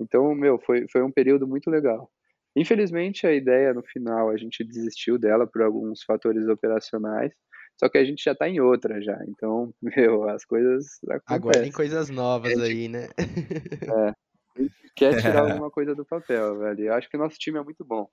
[0.00, 2.10] Então, meu, foi, foi um período muito legal.
[2.56, 7.32] Infelizmente, a ideia no final, a gente desistiu dela por alguns fatores operacionais,
[7.78, 11.36] só que a gente já tá em outra já, então, meu, as coisas acontecem.
[11.36, 13.08] Agora tem coisas novas gente, aí, né?
[13.16, 14.14] é,
[14.96, 16.86] quer tirar alguma coisa do papel, velho.
[16.86, 18.08] Eu acho que o nosso time é muito bom.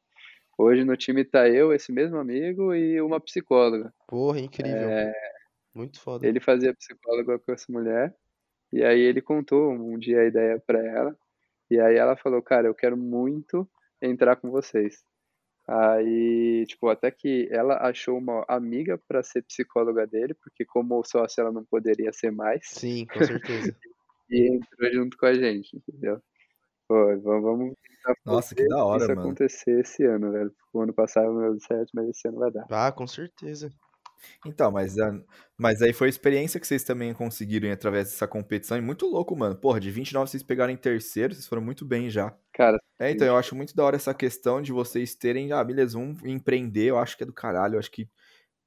[0.58, 3.94] Hoje no time tá eu, esse mesmo amigo e uma psicóloga.
[4.08, 4.90] Porra, incrível.
[4.90, 5.14] É...
[5.74, 6.26] Muito foda.
[6.26, 8.16] Ele fazia psicóloga com essa mulher.
[8.72, 11.18] E aí ele contou um dia a ideia para ela.
[11.70, 13.68] E aí ela falou, cara, eu quero muito
[14.02, 15.04] entrar com vocês.
[15.68, 21.42] Aí, tipo, até que ela achou uma amiga para ser psicóloga dele, porque como sócia
[21.42, 22.68] ela não poderia ser mais.
[22.68, 23.16] Sim, com
[23.74, 23.76] certeza.
[24.30, 26.22] e entrou junto com a gente, entendeu?
[26.88, 27.74] Pô, vamos
[28.24, 29.22] Nossa, que da hora, isso mano.
[29.22, 30.54] acontecer esse ano, velho.
[30.72, 32.68] O ano passado não deu certo, mas esse ano vai dar.
[32.70, 33.74] Ah, com certeza.
[34.46, 34.96] Então, mas,
[35.58, 38.78] mas aí foi a experiência que vocês também conseguiram através dessa competição.
[38.78, 39.56] E muito louco, mano.
[39.56, 42.36] Porra, de 29 vocês pegaram em terceiro, vocês foram muito bem já.
[42.54, 42.78] Cara.
[43.00, 46.24] É, então eu acho muito da hora essa questão de vocês terem, ah, beleza, vamos
[46.24, 46.86] empreender.
[46.86, 47.76] Eu acho que é do caralho.
[47.76, 48.10] Eu acho que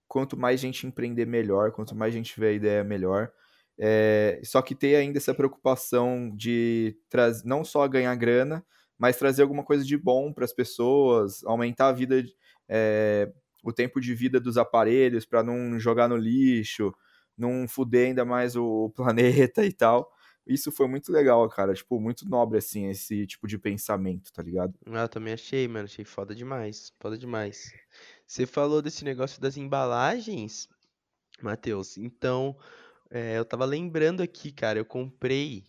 [0.07, 1.73] quanto mais gente empreender, melhor.
[1.73, 3.31] Quanto mais gente tiver ideia, melhor.
[3.79, 8.65] É, só que ter ainda essa preocupação de trazer não só ganhar grana,
[8.99, 12.25] mas trazer alguma coisa de bom para as pessoas, aumentar a vida,
[12.69, 16.95] é, o tempo de vida dos aparelhos para não jogar no lixo,
[17.37, 20.11] não fuder ainda mais o planeta e tal.
[20.47, 21.75] Isso foi muito legal, cara.
[21.75, 24.75] Tipo, muito nobre, assim, esse tipo de pensamento, tá ligado?
[24.87, 25.85] Ah, eu também achei, mano.
[25.85, 26.91] Achei foda demais.
[26.99, 27.71] Foda demais.
[28.27, 30.67] Você falou desse negócio das embalagens,
[31.43, 31.99] Matheus.
[31.99, 32.57] Então,
[33.11, 35.65] é, eu tava lembrando aqui, cara, eu comprei,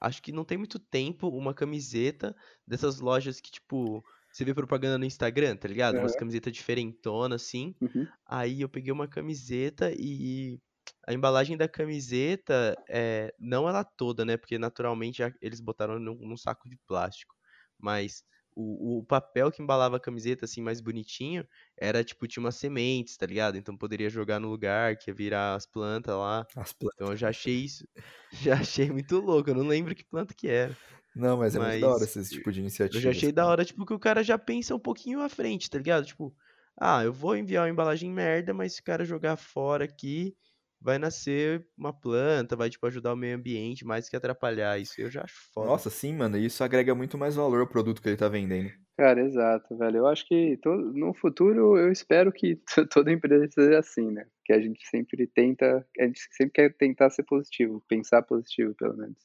[0.00, 4.98] acho que não tem muito tempo, uma camiseta dessas lojas que, tipo, você vê propaganda
[4.98, 5.98] no Instagram, tá ligado?
[5.98, 7.74] Umas camisetas diferentonas, assim.
[7.80, 8.06] Uhum.
[8.26, 10.60] Aí eu peguei uma camiseta e
[11.06, 14.36] a embalagem da camiseta, é, não ela toda, né?
[14.36, 17.34] Porque naturalmente eles botaram num, num saco de plástico.
[17.78, 22.56] Mas o, o papel que embalava a camiseta, assim, mais bonitinho, era, tipo, tinha umas
[22.56, 23.56] sementes, tá ligado?
[23.56, 26.46] Então poderia jogar no lugar, que ia virar as plantas lá.
[26.56, 26.96] As plantas.
[26.96, 27.86] Então eu já achei isso,
[28.32, 30.76] já achei muito louco, eu não lembro que planta que era.
[31.18, 32.98] Não, mas é mas muito da hora esse tipo de iniciativa.
[32.98, 35.68] Eu já achei da hora, tipo, que o cara já pensa um pouquinho à frente,
[35.68, 36.06] tá ligado?
[36.06, 36.34] Tipo,
[36.80, 40.36] ah, eu vou enviar uma embalagem merda, mas se o cara jogar fora aqui,
[40.80, 44.78] vai nascer uma planta, vai, tipo, ajudar o meio ambiente mais que atrapalhar.
[44.78, 45.66] Isso eu já acho foda.
[45.66, 46.38] Nossa, sim, mano.
[46.38, 48.70] Isso agrega muito mais valor ao produto que ele tá vendendo.
[48.96, 49.98] Cara, exato, velho.
[49.98, 52.60] Eu acho que todo, no futuro eu espero que
[52.92, 54.26] toda empresa seja assim, né?
[54.44, 58.96] Que a gente sempre tenta, a gente sempre quer tentar ser positivo, pensar positivo, pelo
[58.96, 59.18] menos.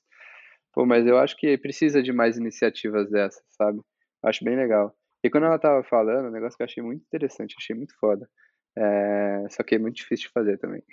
[0.73, 3.79] Pô, mas eu acho que precisa de mais iniciativas dessas, sabe?
[4.23, 4.95] Acho bem legal.
[5.23, 8.27] E quando ela tava falando, um negócio que eu achei muito interessante, achei muito foda.
[8.75, 9.45] É...
[9.49, 10.83] Só que é muito difícil de fazer também.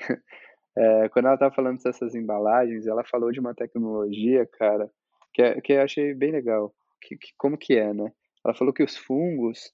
[0.77, 4.91] É, quando ela estava falando dessas embalagens, ela falou de uma tecnologia, cara,
[5.33, 6.73] que, é, que eu achei bem legal.
[7.01, 8.13] Que, que, como que é, né?
[8.45, 9.73] Ela falou que os fungos,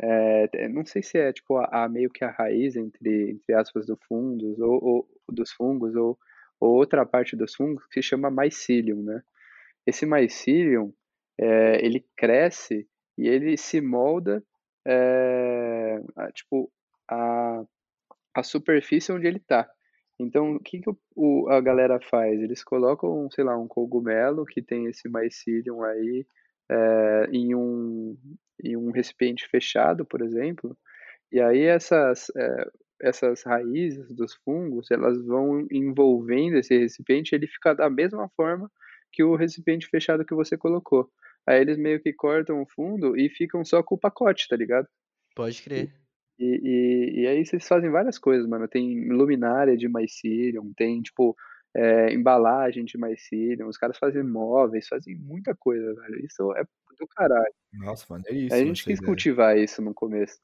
[0.00, 3.86] é, não sei se é tipo a, a, meio que a raiz entre, entre aspas
[3.86, 6.18] do fungos ou, ou dos fungos ou,
[6.60, 9.22] ou, outra parte dos fungos que se chama mycelium, né?
[9.86, 10.92] Esse mycelium,
[11.38, 12.86] é, ele cresce
[13.18, 14.42] e ele se molda
[14.86, 16.70] é, a, tipo
[17.10, 17.62] a,
[18.34, 19.68] a superfície onde ele está.
[20.18, 22.40] Então, o que que o o a galera faz?
[22.40, 26.26] Eles colocam, sei lá, um cogumelo que tem esse mycelium aí,
[26.70, 28.16] eh, em um
[28.62, 30.76] em um recipiente fechado, por exemplo,
[31.32, 32.70] e aí essas, eh,
[33.02, 38.70] essas raízes dos fungos, elas vão envolvendo esse recipiente, ele fica da mesma forma
[39.14, 41.10] que o recipiente fechado que você colocou.
[41.48, 44.88] Aí eles meio que cortam o fundo e ficam só com o pacote, tá ligado?
[45.34, 45.94] Pode crer.
[46.38, 46.44] E
[47.20, 48.68] e e aí vocês fazem várias coisas, mano.
[48.68, 51.36] Tem luminária de mycelium, tem, tipo,
[51.76, 56.24] eh, embalagem de mycelium, os caras fazem móveis, fazem muita coisa, velho.
[56.26, 56.64] Isso é
[56.98, 57.52] do caralho.
[57.72, 58.06] Nossa,
[58.50, 59.14] A maneiríssimo gente essa quis ideia.
[59.14, 60.38] cultivar isso no começo.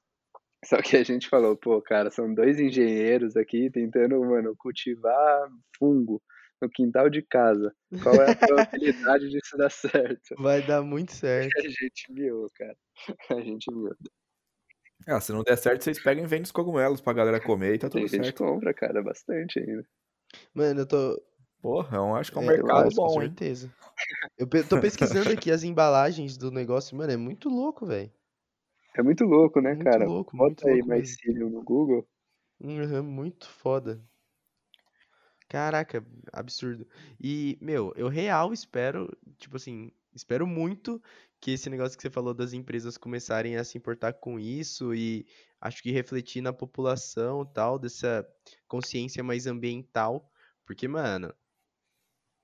[0.65, 6.23] Só que a gente falou: "Pô, cara, são 2 engenheiros aqui tentando, mano, cultivar fungo
[6.63, 7.75] no quintal de casa.
[8.01, 11.55] Qual é a probabilidade disso dar certo?" Vai dar muito certo.
[11.67, 12.77] a gente miou, cara.
[13.31, 13.97] A gente miou.
[15.07, 17.79] Ah, se não der certo, vocês pegam e vendem os cogumelos pra galera comer e
[17.79, 18.43] tá Tem tudo gente que certo.
[18.45, 19.85] compra, cara, bastante ainda.
[20.55, 21.23] Mano, eu tô
[21.63, 23.31] Porra, eu acho que é um É, mercado com bom, hein.
[23.31, 23.75] certeza.
[24.39, 28.13] Eu pe tô pesquisando aqui as embalagens do negócio, mano, é muito louco, velho.
[28.97, 30.05] É muito louco, né, Muito cara?
[30.05, 31.19] louco, muito Bota aí louco mesmo.
[31.21, 32.07] mycelium no Google.
[32.63, 34.03] Aham, muito foda.
[35.51, 36.87] Caraca, absurdo.
[37.21, 41.03] E, meu, eu real espero, tipo assim, espero muito
[41.41, 45.27] que esse negócio que você falou das empresas começarem a se importar com isso e
[45.61, 48.25] acho que refletir na população, tal, dessa
[48.69, 50.31] consciência mais ambiental,
[50.65, 51.35] porque, mano,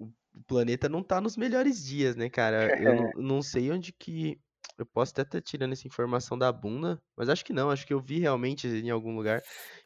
[0.01, 2.77] o planeta não tá nos melhores dias, né, cara?
[2.77, 4.37] Eu não, não sei onde que.
[4.77, 7.95] Eu posso até estar tirando essa informação da bunda, mas acho que não, acho que
[7.95, 9.41] eu vi realmente em algum lugar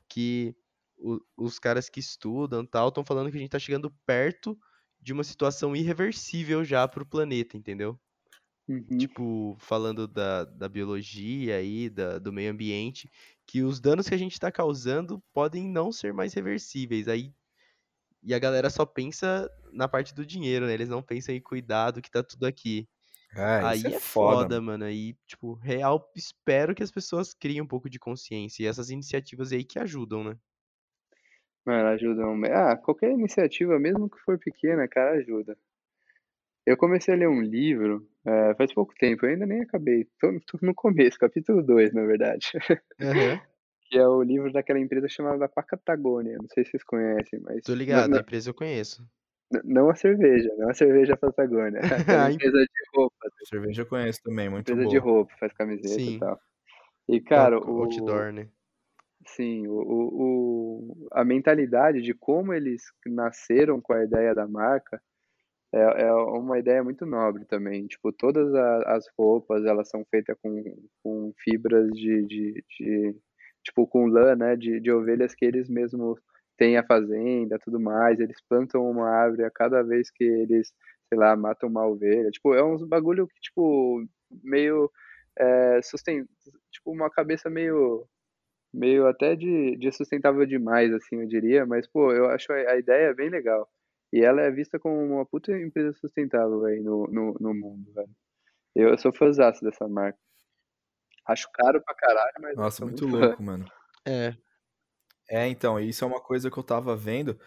[0.09, 0.57] que
[1.01, 4.59] o- os caras que estudam tal estão falando que a gente tá chegando perto
[5.01, 7.99] de uma situação irreversível já pro planeta, entendeu?
[8.69, 9.11] Uhum.
[9.17, 13.11] Tipo, falando da, da biologia aí, da, do meio ambiente,
[13.47, 17.09] que os danos que a gente tá causando podem não ser mais reversíveis.
[17.09, 17.33] Aí,
[18.23, 20.75] e a galera só pensa na parte do dinheiro, né?
[20.75, 22.89] Eles não pensam em cuidar do que tá tudo aqui.
[23.71, 24.85] Isso Aí é é foda, foda, mano.
[24.85, 28.65] Aí, tipo, real, espero que as pessoas criem um pouco de consciência.
[28.65, 30.39] E essas iniciativas aí que ajudam, né?
[31.65, 32.39] Mano, ajudam.
[32.53, 35.57] Ah, qualquer iniciativa, mesmo que for pequena, cara, ajuda.
[36.67, 40.07] Eu comecei a ler um livro, eh, faz pouco tempo, eu ainda nem acabei.
[40.19, 42.49] Tô, tô no começo, capítulo 2, na verdade.
[43.01, 43.41] Aham.
[43.91, 46.39] Que é o livro daquela empresa chamada Pacatagônia.
[46.39, 47.65] Não sei se vocês conhecem, mas.
[47.65, 49.09] Tô Não, ligado, a não, empresa eu conheço.
[49.65, 51.81] não a cerveja, não a cerveja Patagônia.
[51.81, 54.99] Aquela A em- empresa de roupa, Cerveja eu conheço também, muito empresa de boa.
[54.99, 56.41] roupa, faz camiseta e Sim, tal.
[57.09, 58.49] E, cara, o, outdoor, né?
[59.37, 65.01] Sim, o, o, o- a mentalidade de como eles nasceram com a ideia da marca
[65.73, 67.87] é, é uma ideia muito nobre também.
[67.89, 70.65] Tipo, todas a- as roupas, elas são feitas com,
[71.03, 73.17] com fibras de, de, de-
[73.65, 76.21] tipo, com lã, né, de, de ovelhas que eles mesmos
[76.59, 78.21] têm a fazenda, tudo mais.
[78.21, 80.73] Eles plantam uma árvore a cada vez que eles,
[81.09, 82.31] sei lá, matam uma ovelha.
[82.31, 84.05] Tipo, é uns bagulho que, tipo,
[84.43, 84.91] meio
[85.39, 86.27] é, susten...
[86.71, 88.07] tipo, uma cabeça meio
[88.73, 92.79] meio até de, de sustentável demais, assim, eu diria, mas, pô, eu acho a, a
[92.79, 93.69] ideia bem legal.
[94.13, 98.11] E ela é vista como uma puta empresa sustentável aí no, no, no mundo, velho.
[98.75, 100.19] Eu, eu sou fãzaço dessa marca.
[101.27, 103.27] Acho caro pra caralho, mas Nossa, muito muito fã.
[103.27, 103.65] louco, mano.
[104.07, 104.35] É,
[105.29, 107.39] É, então, isso é uma coisa que eu tava vendo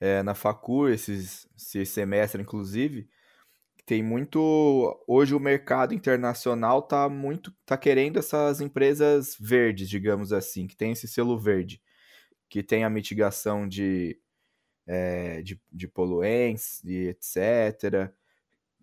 [0.00, 3.08] é, na facu, esses, esse semestre, inclusive,
[3.86, 4.40] tem muito.
[5.06, 7.52] Hoje o mercado internacional tá muito.
[7.66, 11.82] tá querendo essas empresas verdes, digamos assim, que tem esse selo verde,
[12.48, 14.18] que tem a mitigação de,
[14.86, 18.10] é, de, de poluentes e etc.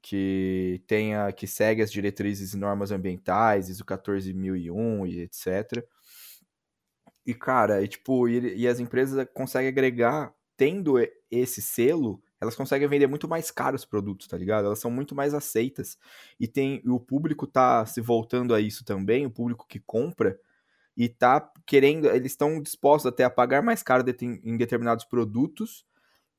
[0.01, 5.83] Que tenha, que segue as diretrizes e normas ambientais, ISO 14001 e etc.
[7.25, 10.95] E, cara, e, tipo, e, e as empresas conseguem agregar, tendo
[11.29, 14.65] esse selo, elas conseguem vender muito mais caro os produtos, tá ligado?
[14.65, 15.97] Elas são muito mais aceitas.
[16.39, 20.39] E tem e o público tá se voltando a isso também, o público que compra,
[20.97, 25.85] e tá querendo, eles estão dispostos até a pagar mais caro de- em determinados produtos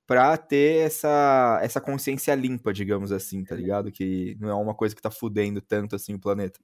[0.06, 3.90] pra ter essa, essa consciência limpa, digamos assim, tá ligado?
[3.90, 6.60] Que não é uma coisa que tá fudendo tanto assim o planeta.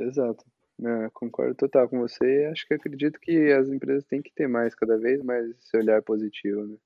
[0.00, 0.44] Exato.
[0.84, 2.48] É, concordo total com você.
[2.50, 6.02] Acho que acredito que as empresas têm que ter mais, cada vez mais esse olhar
[6.02, 6.76] positivo, né?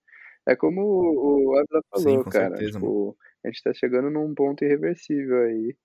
[0.49, 1.65] É como o
[1.97, 5.77] Sim, falou, com cara, certeza, tipo, a gente tá chegando num ponto irreversível aí.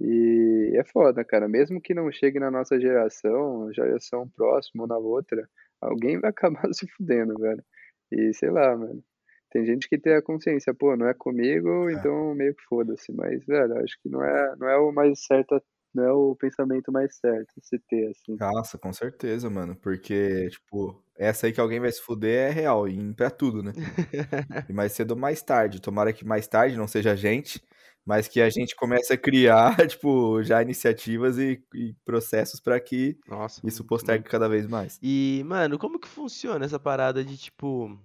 [0.00, 1.48] E é foda, cara.
[1.48, 5.48] Mesmo que não chegue na nossa geração, geração próxima ou na outra,
[5.80, 7.64] alguém vai acabar se fudendo, velho.
[8.12, 9.02] E sei lá, mano.
[9.50, 11.94] Tem gente que tem a consciência, pô, não é comigo, É.
[11.94, 13.12] então meio que foda-se.
[13.12, 15.62] Mas, velho, acho que não é, não é o mais certo a
[15.94, 18.36] não é o pensamento mais certo se ter, assim.
[18.38, 19.76] Nossa, com certeza, mano.
[19.76, 23.72] Porque, tipo, essa aí que alguém vai se fuder é real, e pra tudo, né?
[24.70, 25.80] E mais cedo ou mais tarde.
[25.80, 27.62] Tomara que mais tarde não seja a gente,
[28.04, 33.18] mas que a gente comece a criar, tipo, já iniciativas e, e processos para que
[33.28, 34.98] Nossa, isso postergue cada vez mais.
[35.02, 37.98] E, mano, como que funciona essa parada de tipo.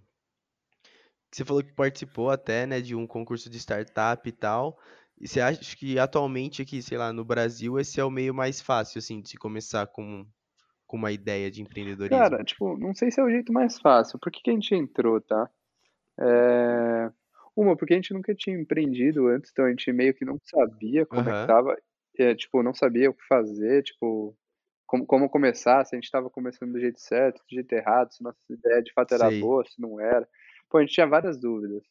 [1.31, 4.77] Você falou que participou até, né, de um concurso de startup e tal.
[5.19, 8.61] E você acha que atualmente aqui, sei lá, no Brasil, esse é o meio mais
[8.61, 10.25] fácil, assim, de se começar com,
[10.85, 12.17] com uma ideia de empreendedorismo?
[12.17, 14.19] Cara, tipo, não sei se é o jeito mais fácil.
[14.19, 15.49] Por que que a gente entrou, tá?
[16.19, 17.11] É...
[17.55, 21.07] Uma, porque a gente nunca tinha empreendido antes, então a gente meio que não sabia
[21.07, 21.75] como é que tava,
[22.19, 24.37] é, tipo, não sabia o que fazer, tipo,
[24.85, 28.23] como, como começar, se a gente tava começando do jeito certo, do jeito errado, se
[28.23, 29.41] nossa ideia de fato era Sei.
[29.41, 30.27] boa, se não era.
[30.69, 31.83] Pô, a gente tinha várias dúvidas.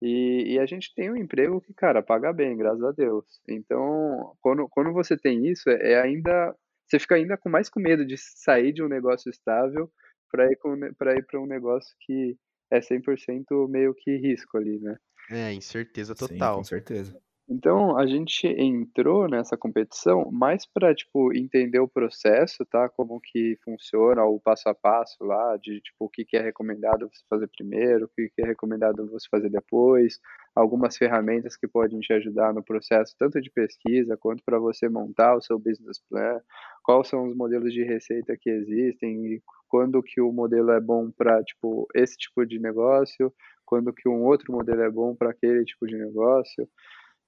[0.00, 3.24] E, e a gente tem um emprego que, cara, paga bem, graças a Deus.
[3.48, 6.54] Então, quando, quando você tem isso, é, é ainda.
[6.86, 9.90] Você fica ainda com mais com medo de sair de um negócio estável
[10.30, 10.58] para ir
[10.96, 12.36] para ir para um negócio que
[12.70, 14.96] é 100% meio que risco ali, né?
[15.30, 16.64] É, incerteza Sim, com total.
[16.64, 17.20] certeza.
[17.50, 22.90] Então, a gente entrou nessa competição mais para, tipo, entender o processo, tá?
[22.90, 27.08] Como que funciona o passo a passo lá, de, tipo, o que que é recomendado
[27.08, 30.20] você fazer primeiro, o que que é recomendado você fazer depois,
[30.54, 35.34] algumas ferramentas que podem te ajudar no processo, tanto de pesquisa quanto para você montar
[35.34, 36.40] o seu business plan,
[36.84, 41.10] quais são os modelos de receita que existem e quando que o modelo é bom
[41.10, 43.32] para, tipo, esse tipo de negócio,
[43.64, 46.68] quando que um outro modelo é bom para aquele tipo de negócio.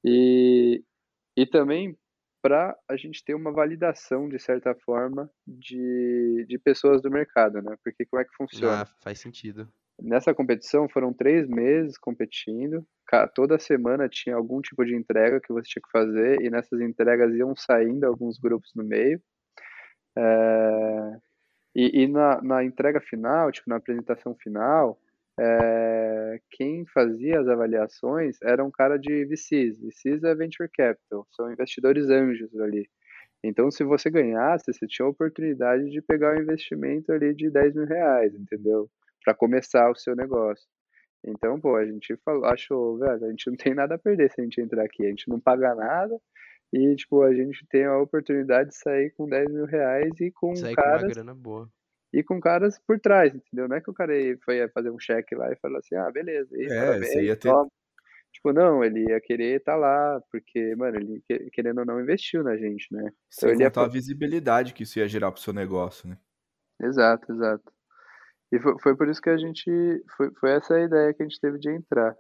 [0.05, 0.83] E,
[1.37, 1.97] e também
[2.43, 7.77] para a gente ter uma validação, de certa forma, de, de pessoas do mercado, né?
[7.85, 8.83] Porque como é que funciona?
[8.83, 9.69] Ah, faz sentido.
[10.01, 12.87] Nessa competição foram três meses competindo,
[13.35, 17.35] toda semana tinha algum tipo de entrega que você tinha que fazer, e nessas entregas
[17.35, 19.21] iam saindo alguns grupos no meio.
[20.17, 21.19] É,
[21.75, 24.99] e, e na, na entrega final, tipo, na apresentação final,
[25.43, 29.81] é, quem fazia as avaliações era um cara de VCs.
[29.81, 32.87] VCs é Venture Capital, são investidores anjos ali.
[33.43, 37.75] Então, se você ganhasse, você tinha a oportunidade de pegar um investimento ali de 10
[37.75, 38.91] mil reais, entendeu?
[39.25, 40.67] Para começar o seu negócio.
[41.25, 44.43] Então, pô, a gente falou, achou, velho, a gente não tem nada a perder se
[44.43, 46.19] a gente entrar aqui, a gente não paga nada
[46.71, 50.55] e, tipo, a gente tem a oportunidade de sair com 10 mil reais e com
[50.55, 51.71] Sair com uma grana boa.
[52.13, 53.69] E com caras por trás, entendeu?
[53.69, 54.13] Não é que o cara
[54.45, 57.37] foi fazer um cheque lá e falou assim, ah, beleza, e É, parabéns, você ia
[57.37, 57.49] ter.
[57.51, 57.69] toma.
[58.33, 62.45] Tipo, não, ele ia querer estar lá, porque, mano, ele que- querendo ou não investiu
[62.45, 63.13] na gente, né?
[63.37, 66.19] Então Sem ele ia a visibilidade que isso ia gerar pro seu negócio, né?
[66.81, 67.73] Exato, exato.
[68.53, 69.71] E foi, foi por isso que a gente,
[70.17, 72.17] foi, foi essa a ideia que a gente teve de entrar.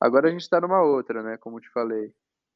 [0.00, 2.12] Agora a gente tá numa outra, né, como eu te falei.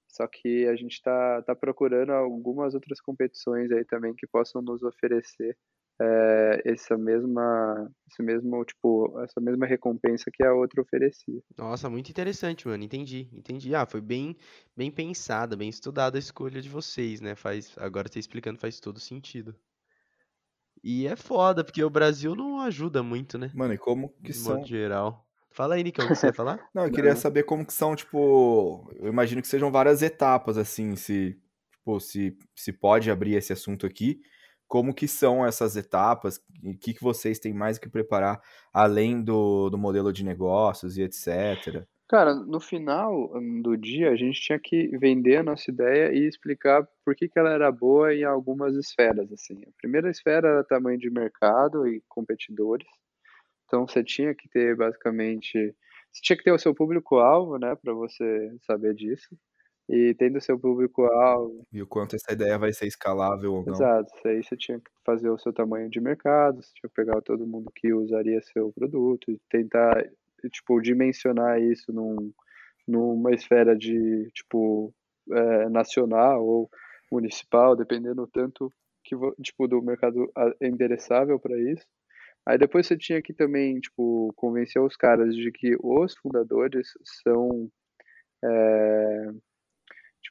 [0.08, 4.82] Só que a gente tá, tá procurando algumas outras competições aí também que possam nos
[4.82, 5.56] oferecer
[6.00, 11.40] é, essa mesma, esse mesmo, tipo, essa mesma recompensa que a outra oferecia.
[11.56, 12.84] Nossa, muito interessante, mano.
[12.84, 13.74] Entendi, entendi.
[13.74, 14.36] Ah, foi bem,
[14.76, 17.34] bem pensada, bem estudada a escolha de vocês, né?
[17.34, 19.54] Faz, agora você explicando faz todo sentido.
[20.82, 23.50] E é foda, porque o Brasil não ajuda muito, né?
[23.54, 24.64] Mano, e como que De modo são.
[24.64, 25.26] geral.
[25.50, 26.60] Fala aí, Nicão, o que você ia falar?
[26.74, 27.20] Não, eu queria Não.
[27.20, 28.88] saber como que são, tipo.
[29.00, 31.36] Eu imagino que sejam várias etapas, assim, se,
[31.72, 34.20] tipo, se, se pode abrir esse assunto aqui.
[34.68, 36.40] Como que são essas etapas?
[36.62, 38.40] O que, que vocês têm mais que preparar
[38.72, 41.86] além do, do modelo de negócios e etc.
[42.08, 46.26] Cara, no final hum, do dia, a gente tinha que vender a nossa ideia e
[46.26, 49.60] explicar por que que ela era boa em algumas esferas, assim.
[49.66, 52.86] A primeira esfera era tamanho de mercado e competidores.
[53.64, 55.74] Então, você tinha que ter, basicamente,
[56.12, 59.36] você tinha que ter o seu público-alvo, né, para você saber disso.
[59.88, 63.72] E tendo seu público-alvo, E o quanto essa ideia vai ser escalável ou não.
[63.72, 66.94] exato, isso aí você tinha que fazer o seu tamanho de mercado, você tinha que
[66.94, 70.04] pegar todo mundo que usaria seu produto e tentar,
[70.52, 72.32] tipo, dimensionar isso num,
[72.86, 74.92] numa esfera de, tipo,
[75.32, 76.70] é, nacional ou
[77.10, 78.72] municipal, dependendo tanto
[79.04, 81.86] que, tipo, do mercado endereçável para isso.
[82.46, 86.88] Aí depois você tinha que também, tipo, convencer os caras de que os fundadores
[87.22, 87.68] são,
[88.44, 89.30] é,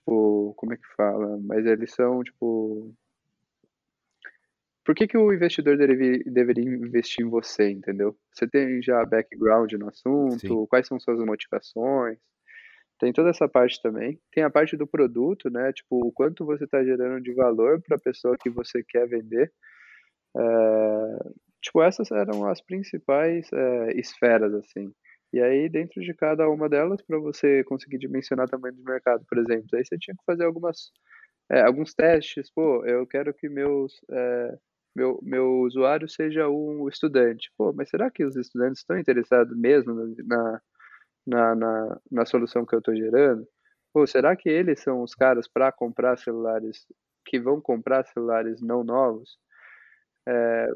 [0.06, 1.38] tipo, como é que fala?
[1.44, 2.94] Mas eles são, tipo,
[4.86, 8.16] por que que o investidor deve, deveria investir em você, entendeu?
[8.32, 10.66] Você tem já background no assunto, Sim.
[10.70, 12.20] quais são suas motivações?
[13.00, 14.20] Tem toda essa parte também.
[14.32, 15.74] Tem a parte do produto, né?
[15.74, 19.52] Tipo, o quanto você está gerando de valor para a pessoa que você quer vender.
[20.38, 21.30] É,
[21.62, 24.94] tipo, essas eram as principais é, esferas, assim.
[25.36, 29.38] E aí, dentro de cada uma delas, para você conseguir dimensionar tamanho de mercado, por
[29.38, 30.92] exemplo, aí você tinha que fazer algumas
[31.52, 34.58] é, alguns testes, pô, eu quero que meus, é,
[34.96, 37.52] meu, meu usuário seja um estudante.
[37.58, 39.94] Pô, mas será que os estudantes estão interessados mesmo
[40.26, 40.62] na,
[41.28, 43.46] na, na, na solução que eu estou gerando?
[43.94, 46.88] Pô, será que eles são os caras para comprar celulares,
[47.26, 49.38] que vão comprar celulares não novos?
[50.28, 50.70] É,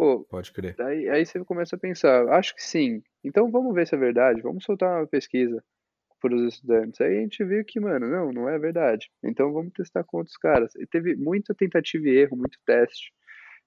[0.00, 0.74] pô, Pode crer.
[0.80, 3.02] Aí, aí você começa a pensar, acho que sim.
[3.24, 5.62] Então vamos ver se é verdade, vamos soltar uma pesquisa
[6.20, 7.00] para os estudantes.
[7.00, 9.10] Aí a gente viu que, mano, não, não é verdade.
[9.22, 10.74] Então vamos testar com outros caras.
[10.76, 13.12] E teve muita tentativa e erro, muito teste.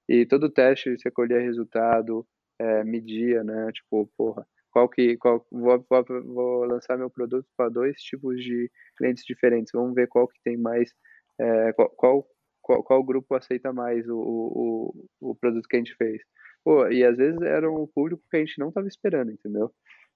[0.07, 2.25] E todo teste você colhia resultado,
[2.59, 3.71] é, media, né?
[3.73, 5.17] Tipo, porra, qual que.
[5.17, 9.71] Qual, vou, vou, vou lançar meu produto para dois tipos de clientes diferentes.
[9.73, 10.91] Vamos ver qual que tem mais.
[11.39, 12.27] É, qual, qual,
[12.63, 16.21] qual, qual, grupo aceita mais o, o, o produto que a gente fez.
[16.63, 19.71] Pô, e às vezes era um público que a gente não estava esperando, entendeu?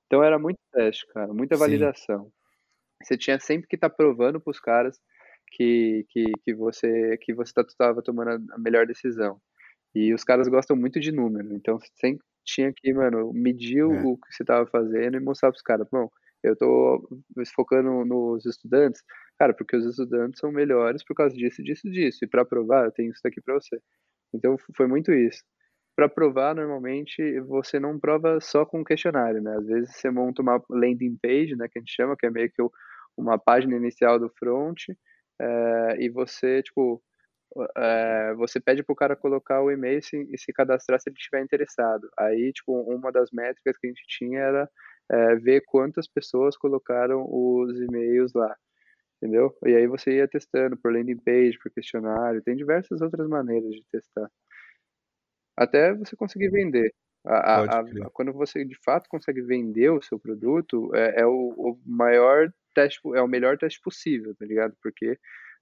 [0.06, 1.62] Então era muito teste, cara, muita Sim.
[1.62, 2.32] validação.
[3.04, 5.00] Você tinha sempre que estar tá provando para os caras
[5.52, 9.40] que, que, que você que você estava tá, tomando a melhor decisão.
[9.94, 13.84] E os caras gostam muito de número, então você sempre tinha que, mano, medir é.
[13.84, 16.10] o que você estava fazendo e mostrar para os caras, bom,
[16.44, 17.08] eu estou
[17.56, 19.02] focando nos estudantes,
[19.40, 22.20] cara, porque os estudantes são melhores por causa disso, disso, disso.
[22.24, 23.80] E para provar, eu tenho isso daqui para você.
[24.34, 25.44] Então foi muito isso
[25.98, 29.56] para provar, normalmente, você não prova só com questionário, né?
[29.58, 32.52] Às vezes você monta uma landing page, né, que a gente chama, que é meio
[32.52, 32.62] que
[33.18, 34.78] uma página inicial do front,
[35.42, 37.02] é, e você, tipo,
[37.78, 41.18] é, você pede para o cara colocar o e-mail e, e se cadastrar se ele
[41.18, 42.08] estiver interessado.
[42.16, 44.70] Aí, tipo, uma das métricas que a gente tinha era
[45.10, 48.56] é, ver quantas pessoas colocaram os e-mails lá,
[49.22, 49.56] entendeu?
[49.66, 53.84] E aí você ia testando por landing page, por questionário, tem diversas outras maneiras de
[53.92, 54.30] testar.
[55.56, 56.94] Até você conseguir vender.
[57.26, 61.54] A, a, a, quando você de fato consegue vender o seu produto, é, é o,
[61.58, 64.74] o, maior teste, é o melhor teste possível, tá ligado?
[64.82, 65.18] Porque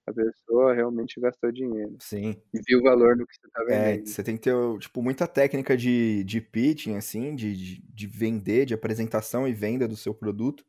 [0.06, 1.96] a pessoa realmente gastou dinheiro.
[2.00, 2.36] Sim.
[2.54, 4.02] E viu o valor no que você tá é, vendendo.
[4.02, 8.06] É, você tem que ter, tipo, muita técnica de, de pitching, assim, de, de, de
[8.06, 10.64] vender, de apresentação e venda do seu produto.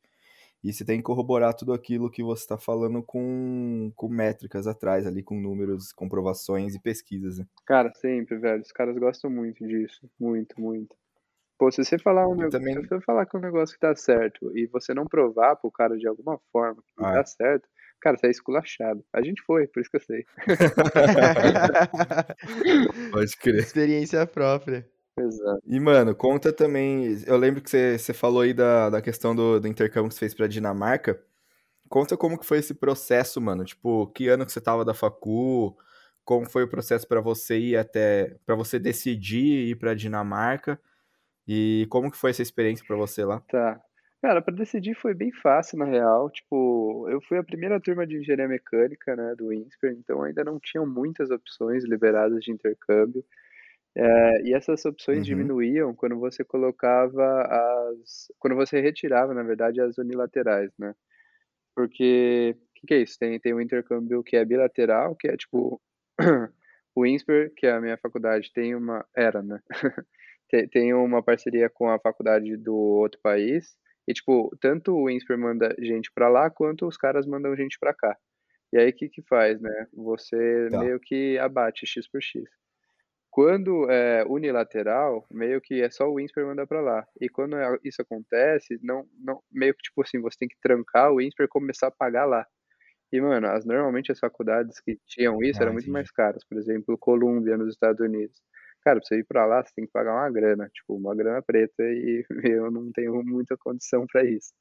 [0.63, 5.05] E você tem que corroborar tudo aquilo que você está falando com, com métricas atrás
[5.05, 7.37] ali, com números, comprovações e pesquisas.
[7.37, 7.45] Né?
[7.65, 8.61] Cara, sempre, velho.
[8.61, 10.09] Os caras gostam muito disso.
[10.19, 10.95] Muito, muito.
[11.59, 12.75] Pô, se você falar um negócio, também...
[12.75, 15.97] se você falar que um negócio que tá certo e você não provar pro cara
[15.97, 17.67] de alguma forma que ah, tá certo,
[18.01, 19.03] cara, você é esculachado.
[19.13, 20.25] A gente foi, por isso que eu sei.
[23.11, 23.59] Pode crer.
[23.59, 24.87] Experiência própria.
[25.19, 25.61] Exato.
[25.65, 27.17] E, mano, conta também.
[27.25, 30.19] Eu lembro que você, você falou aí da, da questão do, do intercâmbio que você
[30.19, 31.19] fez pra Dinamarca.
[31.89, 33.65] Conta como que foi esse processo, mano.
[33.65, 35.75] Tipo, que ano que você tava da facu?
[36.23, 38.37] Como foi o processo para você ir até.
[38.45, 40.79] para você decidir ir pra Dinamarca?
[41.47, 43.39] E como que foi essa experiência para você lá?
[43.47, 43.81] Tá.
[44.21, 46.29] Cara, para decidir foi bem fácil, na real.
[46.31, 50.59] Tipo, eu fui a primeira turma de engenharia mecânica, né, do INSPER, então ainda não
[50.59, 53.23] tinham muitas opções liberadas de intercâmbio.
[53.95, 55.23] É, e essas opções uhum.
[55.23, 58.31] diminuíam quando você colocava as.
[58.39, 60.93] Quando você retirava, na verdade, as unilaterais, né?
[61.75, 62.55] Porque.
[62.71, 63.17] O que, que, é isso?
[63.19, 65.81] Tem, tem um intercâmbio que é bilateral, que é tipo.
[66.95, 69.05] o INSPER, que é a minha faculdade, tem uma.
[69.15, 69.59] Era, né?
[70.49, 73.77] tem, tem uma parceria com a faculdade do outro país.
[74.07, 77.93] E, tipo, tanto o INSPER manda gente para lá, quanto os caras mandam gente para
[77.93, 78.17] cá.
[78.71, 79.87] E aí, o que que faz, né?
[79.93, 80.79] Você tá.
[80.79, 82.43] meio que abate X por X.
[83.29, 87.07] Quando é unilateral, meio que é só o INSPER mandar para lá.
[87.21, 91.11] E quando é, isso acontece, não, não, meio que tipo assim, você tem que trancar
[91.11, 92.47] o INSPER e começar a pagar lá.
[93.11, 96.43] E, mano, as, normalmente as faculdades que tinham isso ah, eram muito mais caras.
[96.43, 98.41] Por exemplo, Colômbia, nos Estados Unidos.
[98.87, 101.41] Cara, pra você ir pra lá, você tem que pagar uma grana, tipo, uma grana
[101.41, 102.23] preta, e
[102.57, 104.53] eu não tenho muita condição para isso.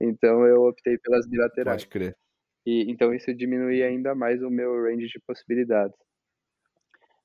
[0.00, 1.84] Então eu optei pelas bilaterais.
[1.84, 2.16] Pode crer.
[2.64, 5.94] E, então isso diminuía ainda mais o meu range de possibilidades.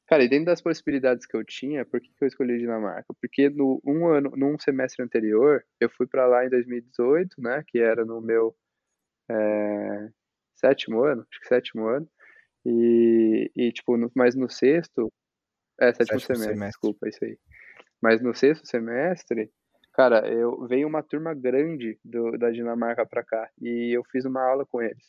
[0.08, 3.14] Cara, e dentro das possibilidades que eu tinha, por que, que eu escolhi Dinamarca?
[3.22, 7.64] Porque no um ano, num semestre anterior, eu fui para lá em 2018, né?
[7.66, 8.54] Que era no meu
[9.30, 10.10] é,
[10.56, 12.10] sétimo ano, acho que sétimo ano.
[12.66, 15.10] E, e tipo, no, mas no sexto,
[15.82, 17.38] é, sétimo, sétimo semestre, semestre, desculpa, isso aí.
[18.02, 19.52] Mas no sexto semestre,
[19.94, 24.42] cara, eu veio uma turma grande do, da Dinamarca para cá e eu fiz uma
[24.42, 25.06] aula com eles.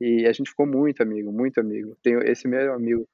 [0.00, 1.96] E a gente ficou muito amigo, muito amigo.
[2.02, 3.08] Tenho esse meu amigo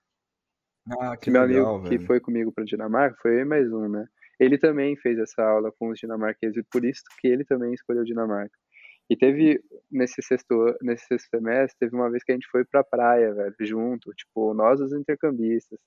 [0.99, 3.89] ah, que meu legal, amigo que foi comigo para Dinamarca foi eu e mais um,
[3.89, 4.07] né?
[4.41, 8.03] Ele também fez essa aula com os dinamarqueses e por isso que ele também escolheu
[8.03, 8.59] Dinamarca.
[9.09, 12.83] E teve nesse sexto, nesse sexto semestre, teve uma vez que a gente foi pra
[12.83, 15.79] praia, velho, junto, tipo, nós os intercambistas.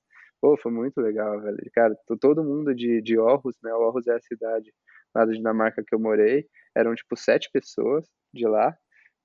[0.46, 1.58] Pô, foi muito legal, velho.
[1.74, 3.72] Cara, todo mundo de, de Aarhus, né?
[3.72, 4.72] Aarhus é a cidade
[5.16, 6.48] lá da Dinamarca que eu morei.
[6.76, 8.78] Eram, tipo, sete pessoas de lá.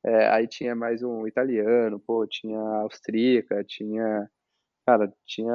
[0.03, 4.27] É, aí tinha mais um italiano, pô, tinha austríaca, tinha,
[4.87, 5.53] cara, tinha,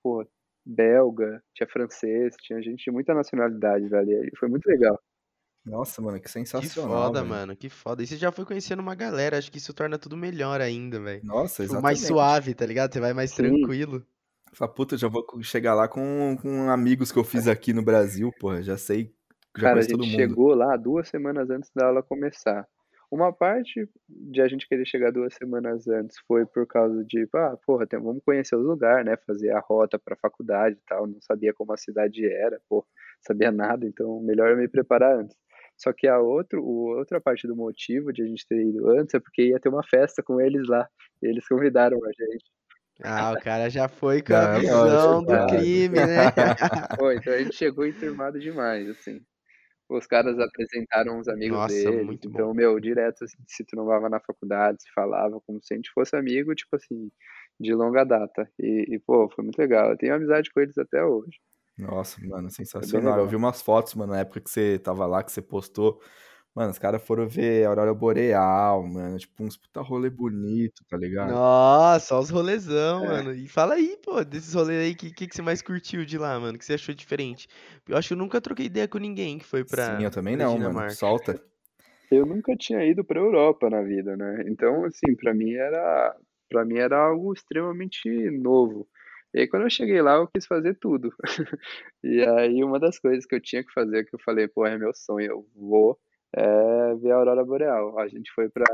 [0.00, 0.24] pô,
[0.64, 4.24] belga, tinha francês, tinha gente de muita nacionalidade, velho.
[4.24, 4.96] E foi muito legal.
[5.64, 7.30] Nossa, mano, que Que sensacional, foda, velho.
[7.30, 8.00] mano, que foda.
[8.00, 11.24] E você já foi conhecendo uma galera, acho que isso torna tudo melhor ainda, velho.
[11.24, 12.06] Nossa, Tipo, mais exatamente.
[12.06, 12.92] suave, tá ligado?
[12.92, 13.42] Você vai mais Sim.
[13.42, 14.06] tranquilo.
[14.52, 18.32] Fala, puta, já vou chegar lá com, com amigos que eu fiz aqui no Brasil,
[18.38, 19.14] porra, já sei,
[19.56, 22.66] já Cara, a gente chegou lá duas semanas antes da aula começar.
[23.10, 27.56] Uma parte de a gente querer chegar duas semanas antes foi por causa de, ah,
[27.66, 29.16] porra, tem- vamos conhecer os lugares, né?
[29.26, 31.08] Fazer a rota pra faculdade e tal.
[31.08, 32.86] Não sabia como a cidade era, pô,
[33.20, 35.36] sabia nada, então melhor eu me preparar antes.
[35.76, 39.14] Só que a outro, o, outra parte do motivo de a gente ter ido antes
[39.14, 40.88] é porque ia ter uma festa com eles lá.
[41.22, 42.44] Eles convidaram a gente.
[43.02, 45.46] Ah, o cara já foi com a visão do cara.
[45.48, 46.24] crime, né?
[47.00, 49.20] Pô, então a gente chegou enturmado demais, assim.
[49.88, 52.38] Os caras apresentaram uns amigos Nossa, deles, muito bom.
[52.38, 56.14] então, meu, direto assim, se trombava na faculdade, se falava como se a gente fosse
[56.16, 57.10] amigo, tipo assim,
[57.58, 58.48] de longa data.
[58.58, 59.90] E, e, pô, foi muito legal.
[59.90, 61.38] Eu tenho amizade com eles até hoje.
[61.76, 63.18] Nossa, mano, É sensacional.
[63.18, 66.00] Eu vi umas fotos, mano, na época que você tava lá, que você postou.
[66.54, 70.96] Mano, os caras foram ver a Aurora Boreal, mano, tipo, uns puta rolê bonito, tá
[70.96, 71.40] ligado?
[71.40, 73.06] Nossa, ó os rolezão, É.
[73.06, 73.34] mano.
[73.34, 76.16] E fala aí, pô, desses rolês aí, o que, que, que você mais curtiu de
[76.16, 76.56] lá, mano?
[76.56, 77.46] O que você achou diferente?
[77.86, 80.36] Eu acho que eu nunca troquei ideia com ninguém que foi pra, Sim, eu também
[80.36, 80.74] não, mano.
[80.76, 80.90] Dinamarca.
[80.90, 81.42] Solta.
[82.10, 84.44] Eu nunca tinha ido pra Europa na vida, né?
[84.48, 86.16] Então, assim, pra mim era,
[86.48, 88.88] para mim era algo extremamente novo.
[89.34, 91.10] E aí, quando eu cheguei lá, eu quis fazer tudo.
[92.02, 94.78] E aí, uma das coisas que eu tinha que fazer, que eu falei, pô, é
[94.78, 95.98] meu sonho, eu vou
[96.34, 97.98] é, ver a Aurora Boreal.
[97.98, 98.64] A gente foi pra.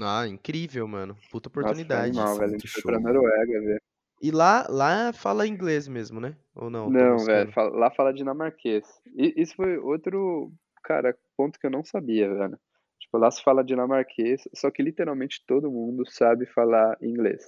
[0.00, 1.16] Ah, incrível, mano.
[1.30, 2.16] Puta oportunidade.
[2.16, 2.54] Nossa, velho.
[2.54, 3.00] A gente foi pra.
[3.00, 3.82] Noruega ver.
[4.20, 6.36] E lá, lá fala inglês mesmo, né?
[6.54, 6.88] Ou não?
[6.88, 8.84] Não, velho, fala- lá fala dinamarquês.
[9.16, 10.52] E isso foi outro,
[10.84, 12.56] cara, ponto que eu não sabia, velho.
[13.00, 17.42] Tipo, lá se fala dinamarquês, só que literalmente todo mundo sabe falar inglês.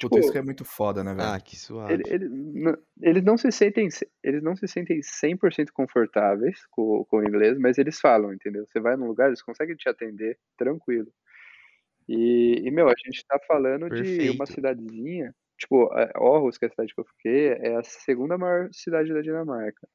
[0.00, 1.28] Puta, Tipo, isso que é muito foda, né, velho?
[1.28, 1.92] Ah, que suave.
[1.94, 3.88] ele, ele, eles não se sentem,
[4.22, 8.66] eles não se sentem 100% confortáveis com, com o inglês, mas eles falam, entendeu?
[8.66, 11.12] Você vai num lugar, eles conseguem te atender tranquilo.
[12.08, 14.52] E, e, meu, a gente tá falando de uma Perfeito.
[14.52, 18.68] cidadezinha, tipo, a- Aarhus, que é a cidade que eu fiquei, é a segunda maior
[18.72, 19.88] cidade da Dinamarca.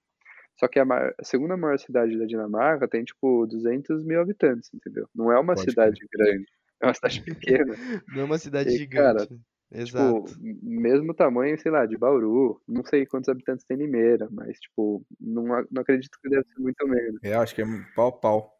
[0.57, 4.69] Só que a, maior- a segunda maior cidade da Dinamarca tem, tipo, 200 mil habitantes,
[4.73, 5.07] entendeu?
[5.13, 6.45] Não é uma Pode cidade grande,
[6.81, 7.21] é uma cidade
[7.65, 7.75] pequena.
[8.07, 9.27] Não é uma cidade E, cara,
[9.71, 10.33] Tipo, Exato.
[10.41, 12.59] mesmo tamanho, sei lá, de Bauru.
[12.67, 16.87] Não sei quantos habitantes tem Limeira, mas, tipo, não, não acredito que deve ser muito
[16.87, 17.19] menos.
[17.23, 17.65] É, acho que é
[17.95, 18.55] pau pau.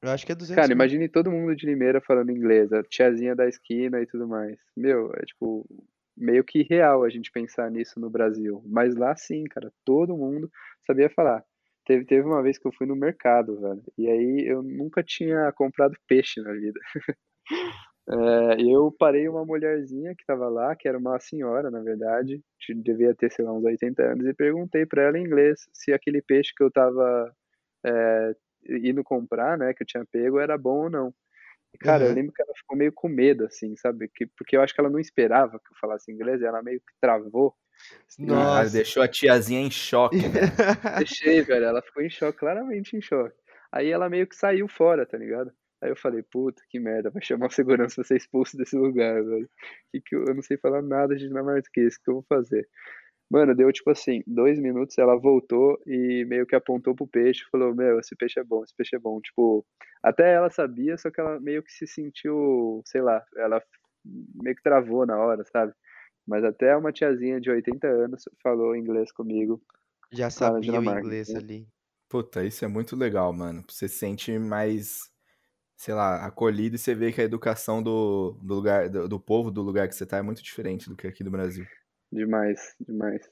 [0.00, 0.76] Eu acho que é 200 Cara, mil.
[0.76, 4.56] imagine todo mundo de Limeira falando inglês, a tiazinha da esquina e tudo mais.
[4.76, 5.66] Meu, é tipo,
[6.16, 8.62] meio que irreal a gente pensar nisso no Brasil.
[8.66, 10.50] Mas lá sim, cara, todo mundo
[10.86, 11.42] sabia falar.
[11.86, 15.52] Teve, teve uma vez que eu fui no mercado, velho, e aí eu nunca tinha
[15.52, 16.80] comprado peixe na vida.
[18.08, 22.74] É, eu parei uma mulherzinha que tava lá, que era uma senhora, na verdade, de-
[22.74, 26.20] devia ter, sei lá, uns 80 anos, e perguntei pra ela em inglês se aquele
[26.20, 27.34] peixe que eu tava
[27.86, 28.34] é,
[28.68, 31.14] indo comprar, né, que eu tinha pego, era bom ou não.
[31.74, 32.14] E, cara, eu Aham.
[32.14, 34.08] lembro que ela ficou meio com medo, assim, sabe?
[34.14, 36.80] Que, porque eu acho que ela não esperava que eu falasse inglês, e ela meio
[36.80, 37.54] que travou.
[38.26, 38.72] Caralho, Nossa.
[38.72, 40.52] deixou a tiazinha em choque, velho.
[40.98, 43.36] Deixei, velho, ela ficou em choque, claramente em choque.
[43.72, 45.52] Aí ela meio que saiu fora, tá ligado?
[45.84, 49.22] Aí eu falei, puta, que merda, vai chamar o segurança pra ser expulso desse lugar,
[49.22, 49.48] velho.
[49.92, 52.66] Que que eu, eu não sei falar nada de dinamarquês, o que eu vou fazer?
[53.30, 57.50] Mano, deu tipo assim, dois minutos, ela voltou e meio que apontou pro peixe e
[57.50, 59.20] falou, meu, esse peixe é bom, esse peixe é bom.
[59.20, 59.66] Tipo,
[60.02, 63.62] até ela sabia, só que ela meio que se sentiu, sei lá, ela
[64.42, 65.74] meio que travou na hora, sabe?
[66.26, 69.60] Mas até uma tiazinha de 80 anos falou inglês comigo
[70.10, 71.40] Já sabia o inglês né?
[71.40, 71.68] ali.
[72.08, 73.62] Puta, isso é muito legal, mano.
[73.68, 75.10] Você se sente mais,
[75.76, 79.50] sei lá, acolhido e você vê que a educação do, do lugar, do, do povo
[79.50, 81.66] do lugar que você tá é muito diferente do que aqui do Brasil.
[82.12, 83.28] Demais, demais.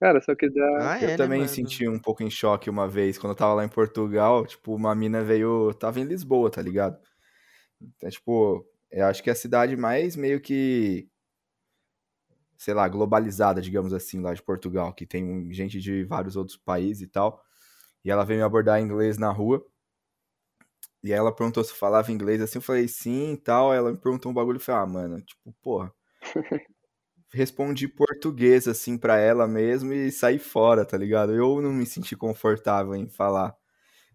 [0.00, 0.92] Cara, só que dá.
[0.94, 1.48] Ah, Eu é, né, também mano?
[1.48, 4.94] senti um pouco em choque uma vez, quando eu tava lá em Portugal, tipo, uma
[4.94, 6.98] mina veio, tava em Lisboa, tá ligado?
[7.80, 11.08] Então, tipo, eu acho que é a cidade mais meio que,
[12.56, 17.02] sei lá, globalizada, digamos assim, lá de Portugal, que tem gente de vários outros países
[17.02, 17.42] e tal.
[18.04, 19.64] E ela veio me abordar em inglês na rua.
[21.02, 23.72] E ela perguntou se eu falava inglês assim, eu falei sim e tal.
[23.72, 25.92] Ela me perguntou um bagulho, eu falei, ah, mano, tipo, porra.
[27.32, 31.34] Respondi português assim pra ela mesmo e saí fora, tá ligado?
[31.34, 33.54] Eu não me senti confortável em falar.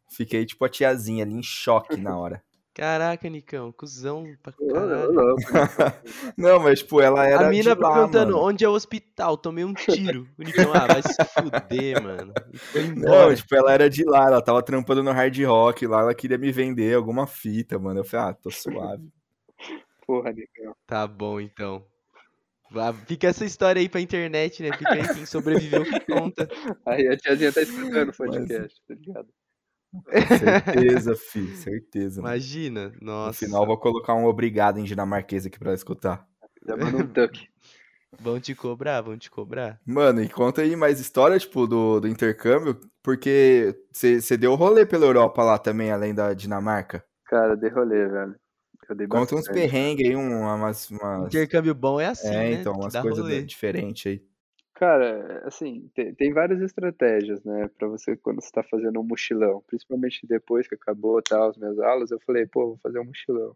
[0.10, 2.44] Fiquei tipo a tiazinha ali em choque na hora.
[2.76, 5.11] Caraca, Nicão, cuzão pra caralho.
[5.11, 5.41] louco,
[6.36, 8.47] Não, mas, tipo, ela era A mina perguntando mano.
[8.47, 10.28] onde é o hospital, tomei um tiro.
[10.39, 12.34] O Nicão, ah, vai se fuder, mano.
[12.74, 16.15] E Não, tipo, ela era de lá, ela tava trampando no hard rock lá, ela
[16.15, 17.99] queria me vender alguma fita, mano.
[17.99, 19.07] Eu falei, ah, tô suave.
[20.07, 20.76] porra, Nicão.
[20.88, 21.86] Tá bom, então.
[23.05, 24.76] Fica essa história aí pra internet, né?
[24.76, 26.49] Fica aí quem sobreviveu que conta.
[26.88, 29.28] Aí a tiazinha tá escutando o podcast, tá ligado?
[30.38, 32.22] Certeza, fi, certeza.
[32.22, 32.34] mano.
[32.34, 33.46] Imagina, No nossa.
[33.46, 36.28] final, eu vou colocar um obrigado em dinamarquês aqui pra ela escutar.
[36.68, 37.48] Já manda um duck.
[38.20, 39.80] Vão te cobrar, vão te cobrar.
[39.88, 45.06] Mano, e conta aí mais história, tipo, do, do intercâmbio, porque você deu rolê pela
[45.08, 47.04] Europa lá também, além da Dinamarca.
[47.26, 48.36] Cara, dei rolê, velho.
[48.88, 51.26] Eu dei Conta uns perrengues aí, um- umas, umas...
[51.26, 52.52] Intercâmbio bom é assim, É, né?
[52.62, 54.22] então, que umas coisas diferentes aí.
[54.84, 59.64] Cara, assim, tem, tem várias estratégias, né, pra você quando você tá fazendo um mochilão.
[59.66, 63.56] Principalmente depois que acabou tal, as minhas aulas, eu falei, pô, vou fazer um mochilão.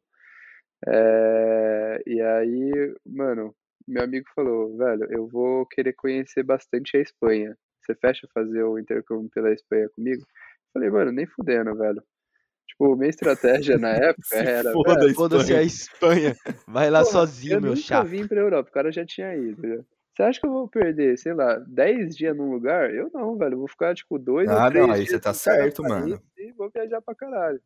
[0.87, 3.53] É, e aí, mano,
[3.85, 7.57] meu amigo falou, velho, eu vou querer conhecer bastante a Espanha.
[7.81, 10.21] Você fecha fazer o intercâmbio pela Espanha comigo?
[10.21, 12.01] Eu falei, mano, nem fudendo, velho.
[12.69, 16.33] Tipo, minha estratégia na época Se era, foda velho, a Foda-se a Espanha.
[16.65, 18.07] Vai lá Porra, sozinho, eu meu nunca chato.
[18.07, 19.61] vim pra Europa, o cara já tinha ido.
[19.67, 19.83] já.
[20.17, 22.91] Você acha que eu vou perder, sei lá, 10 dias num lugar?
[22.91, 23.53] Eu não, velho.
[23.53, 26.19] Eu vou ficar, tipo, dois Ah, ou três não, aí você tá certo, mano.
[26.35, 27.61] E vou viajar pra caralho.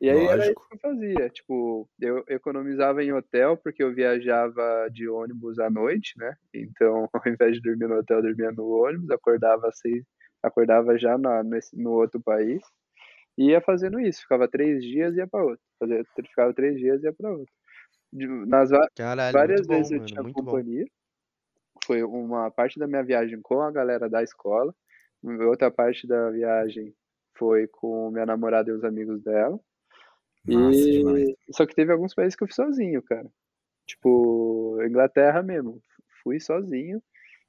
[0.00, 0.68] E aí era isso Lógico.
[0.68, 1.30] que eu fazia.
[1.30, 6.34] Tipo, eu economizava em hotel, porque eu viajava de ônibus à noite, né?
[6.52, 10.04] Então, ao invés de dormir no hotel, eu dormia no ônibus, acordava seis,
[10.42, 12.60] acordava já na, nesse, no outro país.
[13.38, 15.62] E ia fazendo isso, ficava três dias e ia pra outro.
[15.78, 17.54] Fazia, ficava três dias e ia pra outro.
[18.12, 20.08] Nas, Caralho, várias bom, vezes eu mano.
[20.08, 20.60] tinha Muito bom.
[21.86, 24.74] Foi uma parte da minha viagem com a galera da escola.
[25.22, 26.92] Outra parte da viagem
[27.38, 29.58] foi com minha namorada e os amigos dela.
[30.44, 30.76] Demais.
[30.76, 33.28] E só que teve alguns países que eu fui sozinho, cara.
[33.86, 35.80] Tipo, Inglaterra mesmo.
[36.22, 37.00] Fui sozinho.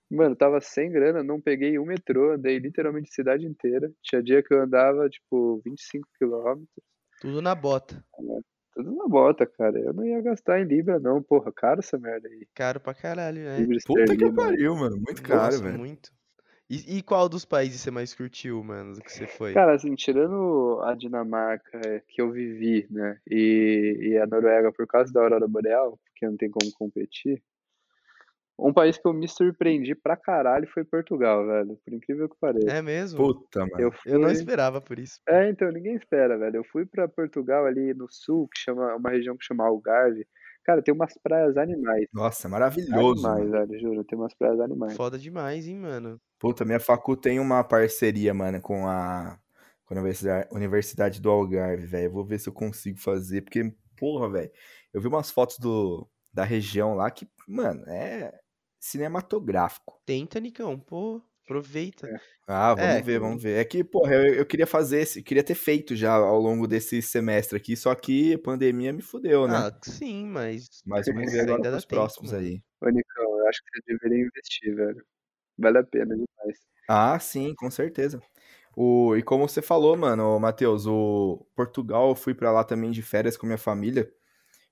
[0.09, 3.91] Mano, tava sem grana, não peguei um metrô, andei literalmente a cidade inteira.
[4.01, 6.69] Tinha dia que eu andava, tipo, 25 quilômetros.
[7.19, 8.03] Tudo na bota.
[8.77, 9.79] Tudo na bota, cara.
[9.79, 11.19] Eu não ia gastar em Libra, não.
[11.21, 12.47] Porra, caro essa merda aí.
[12.53, 13.57] Caro pra caralho, né?
[13.57, 14.97] Libra Puta que pariu, mano.
[14.97, 15.79] Muito caro, Nossa, velho.
[15.79, 16.11] muito.
[16.69, 19.53] E, e qual dos países você mais curtiu, mano, do que você foi?
[19.53, 25.11] Cara, assim, tirando a Dinamarca que eu vivi, né, e, e a Noruega por causa
[25.13, 27.41] da Aurora Boreal, porque não tem como competir,
[28.59, 32.71] um país que eu me surpreendi pra caralho foi Portugal, velho, por incrível que pareça.
[32.71, 33.17] É mesmo?
[33.19, 33.73] Puta, mano.
[33.79, 35.19] Eu Eu não fui- esperava por isso.
[35.27, 36.57] É, então, ninguém espera, velho.
[36.57, 40.25] Eu fui pra Portugal ali no sul, que chama uma região que chama Algarve.
[40.63, 42.07] Cara, tem umas praias animais.
[42.13, 43.67] Nossa, maravilhoso, Animais, mano.
[43.67, 44.95] velho, juro, tem umas praias animais.
[44.97, 46.19] Foda demais, hein, mano.
[46.39, 49.39] Puta, minha facu tem uma parceria, mano, com a,
[49.85, 52.07] com a Universidade, Universidade do Algarve, velho.
[52.07, 54.51] Eu Vou ver se eu consigo fazer, porque, porra, velho,
[54.93, 58.33] eu vi umas fotos do, da região lá que, mano, é
[58.79, 60.01] cinematográfico.
[60.05, 61.21] Tenta, Nicão, pô.
[61.43, 62.07] Aproveita.
[62.47, 63.59] Ah, vamos É, ver, vamos ver.
[63.59, 67.01] É que, porra, eu, eu queria fazer, esse, queria ter feito já ao longo desse
[67.01, 69.57] semestre aqui, só que a pandemia me fudeu, né?
[69.57, 70.67] Ah, sim, mas.
[70.85, 72.45] Mas vamos ver agora tempo, próximos mano.
[72.45, 72.61] aí.
[72.81, 75.05] Ô, Nicão, eu acho que você deveria investir, velho.
[75.57, 76.59] Vale a pena demais.
[76.87, 78.21] Ah, sim, com certeza.
[78.75, 83.01] O, e como você falou, mano, Matheus, o Portugal, eu fui pra lá também de
[83.01, 84.11] férias com minha família.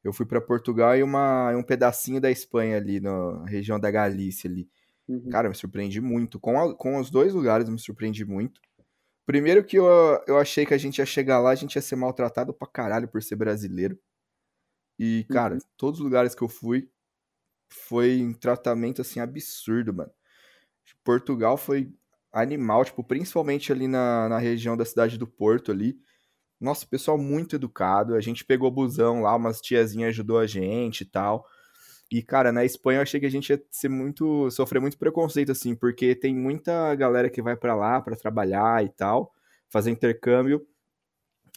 [0.06, 4.49] Eu fui pra Portugal e uma, um pedacinho da Espanha ali, na região da Galícia
[4.49, 4.70] ali.
[5.08, 5.30] Uhum.
[5.30, 6.39] Cara, me surpreendi muito.
[6.39, 8.62] Com, a- com os dois lugares me surpreendi muito.
[9.26, 9.86] Primeiro que eu,
[10.28, 13.08] eu achei que a gente ia chegar lá, a gente ia ser maltratado pra caralho
[13.08, 13.99] por ser brasileiro.
[14.99, 15.60] E, cara, Uhum.
[15.76, 16.89] todos os lugares que eu fui
[17.70, 20.12] foi um tratamento assim absurdo, mano.
[21.03, 21.91] Portugal foi
[22.32, 25.97] animal, tipo, principalmente ali na, na região da cidade do Porto ali.
[26.60, 28.16] Nossa, pessoal muito educado.
[28.16, 31.45] A gente pegou busão lá, umas tiazinhas ajudou a gente e tal.
[32.12, 35.51] E, cara, na Espanha eu achei que a gente ia ser muito, sofrer muito preconceito,
[35.51, 39.34] assim, porque tem muita galera que vai pra lá pra trabalhar e tal,
[39.70, 40.66] fazer intercâmbio,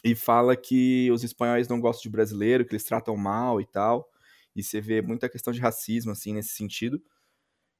[0.03, 4.09] e fala que os espanhóis não gostam de brasileiro, que eles tratam mal e tal.
[4.55, 7.01] E você vê muita questão de racismo, assim, nesse sentido.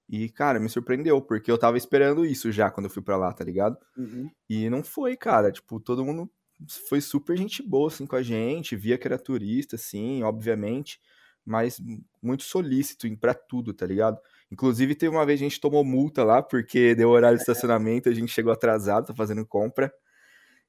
[0.08, 3.32] E, cara, me surpreendeu, porque eu tava esperando isso já quando eu fui pra lá,
[3.34, 3.78] tá ligado?
[3.98, 4.30] Uhum.
[4.50, 5.52] E não foi, cara.
[5.52, 6.30] Tipo, todo mundo
[6.88, 8.76] foi super gente boa, assim, com a gente.
[8.76, 11.00] Via que era turista, assim, obviamente.
[11.46, 11.82] Mas
[12.22, 14.20] muito solícito em- pra tudo, tá ligado?
[14.52, 18.14] Inclusive, teve uma vez a gente tomou multa lá, porque deu horário de estacionamento, a
[18.14, 19.92] gente chegou atrasado, tá fazendo compra.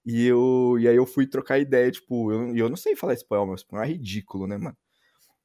[0.05, 3.15] E, eu, e aí eu fui trocar ideia, tipo, eu, e eu não sei falar
[3.15, 4.77] espanhol, mas espanhol é ridículo, né, mano?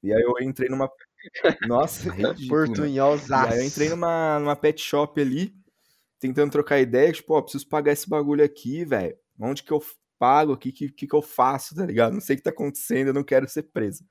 [0.04, 0.90] E aí eu entrei numa.
[1.68, 2.60] Nossa, ridículo.
[2.62, 2.76] mano.
[2.76, 5.56] Portunhol E aí eu entrei numa, numa pet shop ali,
[6.20, 9.18] tentando trocar ideia, tipo, ó, preciso pagar esse bagulho aqui, velho.
[9.40, 9.82] Onde que eu
[10.20, 10.54] pago?
[10.54, 12.14] O que, que, que eu faço, tá ligado?
[12.14, 14.04] Não sei o que tá acontecendo, eu não quero ser preso.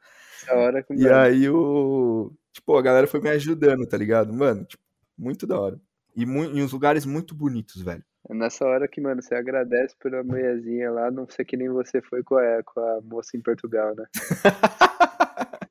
[0.43, 2.33] Essa hora que, E aí o.
[2.53, 4.33] Tipo, a galera foi me ajudando, tá ligado?
[4.33, 4.83] Mano, tipo,
[5.19, 5.81] muito da hora.
[6.17, 8.05] E mu- em uns lugares muito bonitos, velho.
[8.31, 12.01] é nessa hora que, mano, você agradece pela mulherzinha lá, não sei que nem você
[12.01, 14.05] foi com a, com a moça em Portugal, né?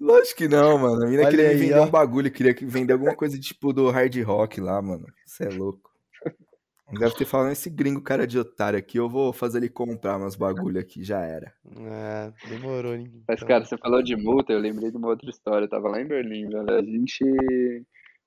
[0.00, 1.04] Lógico que não, mano.
[1.04, 1.84] A mina Olha queria aí, vender ó.
[1.84, 5.06] um bagulho, queria que- vender alguma coisa tipo do hard rock lá, mano.
[5.26, 5.89] Você é louco.
[6.98, 10.34] Deve ter falado esse gringo cara de otário aqui, eu vou fazer ele comprar umas
[10.34, 11.52] bagulho aqui, já era.
[11.76, 13.22] Ah, demorou, então.
[13.28, 15.64] Mas, cara, você falou de multa, eu lembrei de uma outra história.
[15.64, 16.70] Eu tava lá em Berlim, velho.
[16.70, 17.24] A gente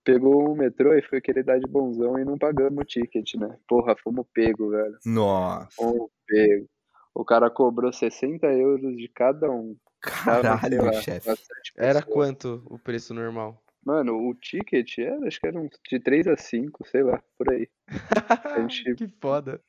[0.04, 3.58] pegou um metrô e foi querer dar de bonzão e não pagamos o ticket, né?
[3.68, 4.98] Porra, fomos pego, velho.
[5.06, 6.68] Nossa, Fomos pego.
[7.16, 9.76] O cara cobrou 60 euros de cada um.
[10.02, 11.28] Caralho, chefe.
[11.28, 13.62] bastante Era quanto o preço normal?
[13.86, 17.52] Mano, o ticket era, acho que era uns de 3 a 5, sei lá, por
[17.52, 17.68] aí.
[18.70, 19.62] gente- que foda.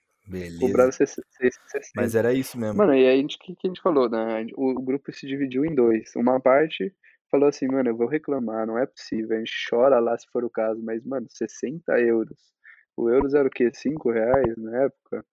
[0.59, 0.93] Cobrava Beleza.
[0.93, 1.87] 60.
[1.95, 2.79] Mas era isso mesmo.
[2.79, 4.47] Mano, e aí a gente, o que, que a gente falou, né?
[4.57, 6.15] O, o grupo se dividiu em dois.
[6.17, 6.95] Uma parte
[7.31, 9.37] falou assim, mano, eu vou reclamar, não é possível.
[9.37, 12.39] A gente chora lá se for o caso, mas, mano, 60 euros.
[12.97, 13.71] O euros era o quê?
[13.75, 15.25] 5 reais na época?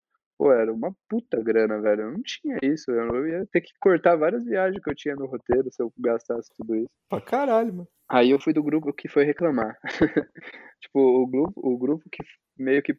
[0.41, 2.01] Pô, era uma puta grana, velho.
[2.01, 2.89] Eu não tinha isso.
[2.89, 6.49] Eu ia ter que cortar várias viagens que eu tinha no roteiro se eu gastasse
[6.57, 6.89] tudo isso.
[7.07, 7.87] Pra caralho, mano.
[8.09, 9.77] Aí eu fui do grupo que foi reclamar.
[10.81, 12.23] tipo, o grupo, o grupo que
[12.57, 12.97] meio que,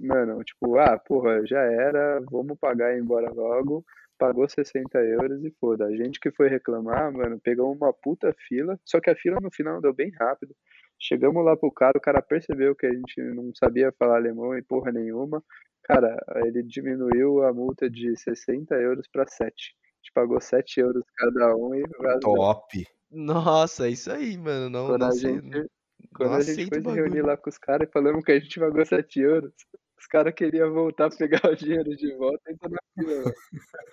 [0.00, 3.84] mano, tipo, ah, porra, já era, vamos pagar e ir embora logo.
[4.18, 5.84] Pagou 60 euros e foda.
[5.84, 8.80] A gente que foi reclamar, mano, pegou uma puta fila.
[8.82, 10.56] Só que a fila no final deu bem rápido.
[11.00, 14.62] Chegamos lá pro cara, o cara percebeu que a gente não sabia falar alemão e
[14.62, 15.42] porra nenhuma.
[15.84, 19.46] Cara, ele diminuiu a multa de 60 euros pra 7.
[19.46, 21.82] A gente pagou 7 euros cada um e.
[22.20, 22.86] Top.
[23.10, 24.68] Nossa, é isso aí, mano.
[24.68, 25.66] Não, Quando não a gente, não-
[26.14, 28.38] quando não a gente foi se reunir lá com os caras e falamos que a
[28.40, 29.52] gente pagou 7 euros,
[29.98, 33.34] os caras queriam voltar pegar o dinheiro de volta e entrar na fila.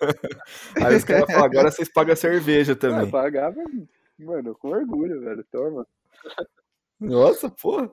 [0.92, 3.10] Aí os caras falam, agora vocês pagam a cerveja Ah, também.
[3.10, 3.62] pagava,
[4.18, 5.44] mano, com orgulho, velho.
[5.50, 5.86] Toma.
[7.00, 7.90] Nossa, porra.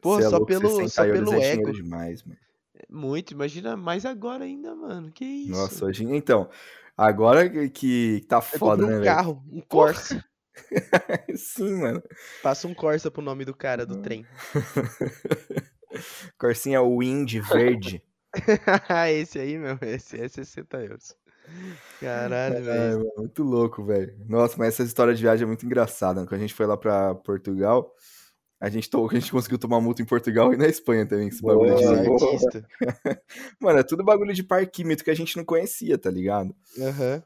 [0.00, 1.72] Pô, Cê é só louco, pelo- 60 só pelo é ego.
[1.72, 2.38] demais, mano.
[2.90, 5.10] Muito, imagina mais agora ainda, mano.
[5.12, 5.52] Que isso?
[5.52, 6.04] Nossa, hoje.
[6.04, 6.48] Então,
[6.96, 10.24] agora que- tá foda, né, um carro, um Corsa.
[11.36, 12.02] Sim, mano.
[12.42, 14.26] Passa um Corsa pro nome do cara do trem.
[16.38, 18.02] Corsinha Wind verde.
[19.10, 21.14] esse aí, meu, esse é 60 euros.
[22.00, 23.12] Caralho, Ai, velho.
[23.16, 24.14] muito louco, velho.
[24.28, 26.20] Nossa, mas essa história de viagem é muito engraçada.
[26.20, 26.26] né?
[26.26, 27.94] Quando a gente foi lá pra Portugal,
[28.62, 31.42] a gente, to- a gente conseguiu tomar multa em Portugal e na Espanha também, esse
[31.42, 31.82] bagulho de.
[32.06, 32.32] Boa.
[32.32, 32.68] Artista.
[33.60, 36.54] Mano, é tudo bagulho de parquímetro que a gente não conhecia, tá ligado?
[36.78, 37.22] Aham.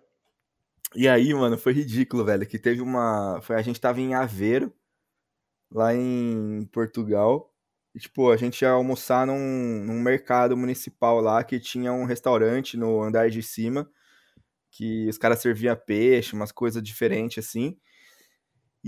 [0.94, 3.38] E aí, mano, foi ridículo, velho, que teve uma.
[3.42, 4.72] Foi, a gente tava em Aveiro,
[5.70, 7.52] lá em Portugal.
[7.94, 12.76] E, tipo, a gente ia almoçar num, num mercado municipal lá que tinha um restaurante
[12.78, 13.86] no andar de cima.
[14.70, 17.76] Que os caras serviam peixe, umas coisas diferentes assim.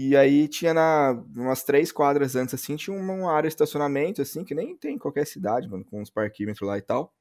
[0.00, 4.44] E aí tinha na, umas três quadras antes, assim, tinha uma, área de estacionamento, assim,
[4.44, 7.12] que nem tem em qualquer cidade, mano, com uns parquímetros lá e tal.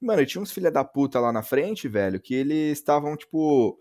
[0.00, 3.76] E, mano, tinha uns filha da puta lá na frente, velho, que eles estavam, tipo.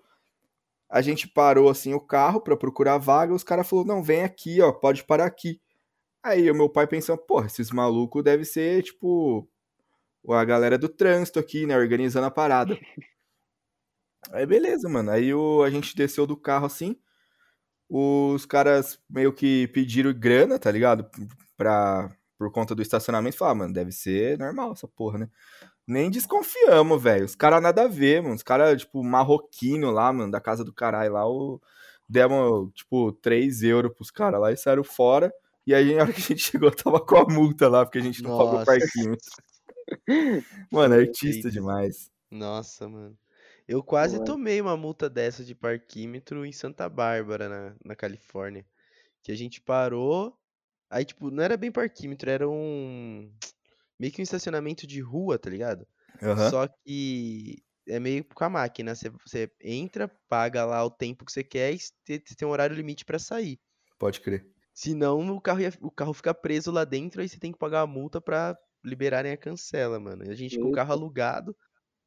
[0.89, 4.59] A gente parou, assim, o carro pra procurar vaga, os caras falaram, não, vem aqui,
[4.59, 5.61] ó, pode parar aqui.
[6.23, 9.47] Aí o meu pai pensou, porra, esses malucos devem ser, tipo,
[10.29, 12.75] a galera do trânsito aqui, né, organizando a parada.
[14.31, 15.11] Aí beleza, mano.
[15.11, 16.97] Aí o, a gente desceu do carro assim.
[17.89, 21.09] Os caras meio que pediram grana, tá ligado?
[21.55, 23.37] Pra, por conta do estacionamento.
[23.37, 25.29] Falaram, mano, deve ser normal essa porra, né?
[25.87, 27.25] Nem desconfiamos, velho.
[27.25, 28.35] Os caras nada a ver, mano.
[28.35, 31.27] Os caras, tipo, marroquino lá, mano, da casa do caralho lá.
[31.27, 31.61] O...
[32.07, 35.31] Demos, tipo, 3 euros pros caras lá e saíram fora.
[35.65, 38.01] E aí, na hora que a gente chegou, tava com a multa lá, porque a
[38.01, 38.65] gente não pagou Nossa.
[38.65, 39.15] parquinho.
[40.71, 41.51] Mano, artista Perfeito.
[41.51, 42.11] demais.
[42.29, 43.15] Nossa, mano.
[43.67, 44.25] Eu quase Boa.
[44.25, 48.65] tomei uma multa dessa de parquímetro em Santa Bárbara, na, na Califórnia.
[49.23, 50.37] Que a gente parou.
[50.89, 53.31] Aí, tipo, não era bem parquímetro, era um.
[53.99, 55.87] Meio que um estacionamento de rua, tá ligado?
[56.21, 56.49] Aham.
[56.49, 58.93] Só que é meio com a máquina.
[58.93, 62.75] Você, você entra, paga lá o tempo que você quer e te- tem um horário
[62.75, 63.59] limite pra sair.
[63.97, 64.45] Pode crer.
[64.73, 67.81] Senão o carro, ia, o carro fica preso lá dentro, aí você tem que pagar
[67.81, 70.25] a multa pra liberarem a cancela, mano.
[70.25, 71.55] E a gente com o carro alugado,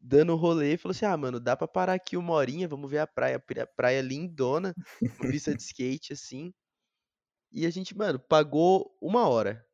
[0.01, 3.07] dando rolê, falou assim: ah, mano, dá pra parar aqui uma horinha, vamos ver a
[3.07, 3.39] praia.
[3.41, 4.77] Pra- Praia lindona,
[5.19, 6.53] uma pista de skate assim.
[7.53, 9.67] E a gente, mano, pagou uma hora.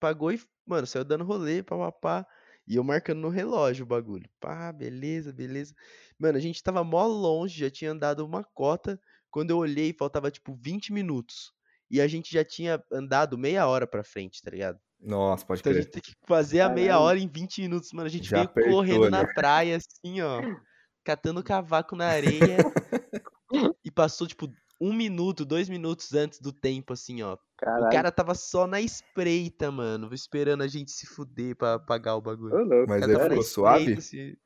[0.00, 2.26] Pagou e, mano, saiu dando rolê, papapá.
[2.66, 4.30] E eu marcando no relógio o bagulho.
[4.40, 5.74] Pá, beleza, beleza.
[6.18, 9.00] Mano, a gente tava mó longe, já tinha andado uma cota.
[9.30, 11.52] Quando eu olhei, faltava tipo 20 minutos.
[11.90, 14.78] E a gente já tinha andado meia hora pra frente, tá ligado?
[15.00, 15.82] Nossa, pode Então a crer.
[15.84, 18.06] gente tem que fazer a meia hora em 20 minutos, mano.
[18.06, 20.40] A gente Já veio apertou correndo ali, na praia, assim, ó.
[21.04, 22.58] Catando cavaco na areia.
[23.84, 27.34] e passou, tipo, um minuto, dois minutos antes do tempo, assim, ó.
[27.34, 27.90] O Caralho.
[27.90, 30.12] cara tava só na espreita, mano.
[30.14, 32.54] Esperando a gente se fuder pra pagar o bagulho.
[32.64, 32.88] Louco.
[32.88, 34.00] Mas O na ficou suave?
[34.00, 34.38] se-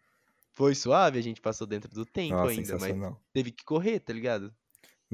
[0.53, 4.13] Foi suave, a gente passou dentro do tempo Nossa, ainda, mas teve que correr, tá
[4.13, 4.55] ligado?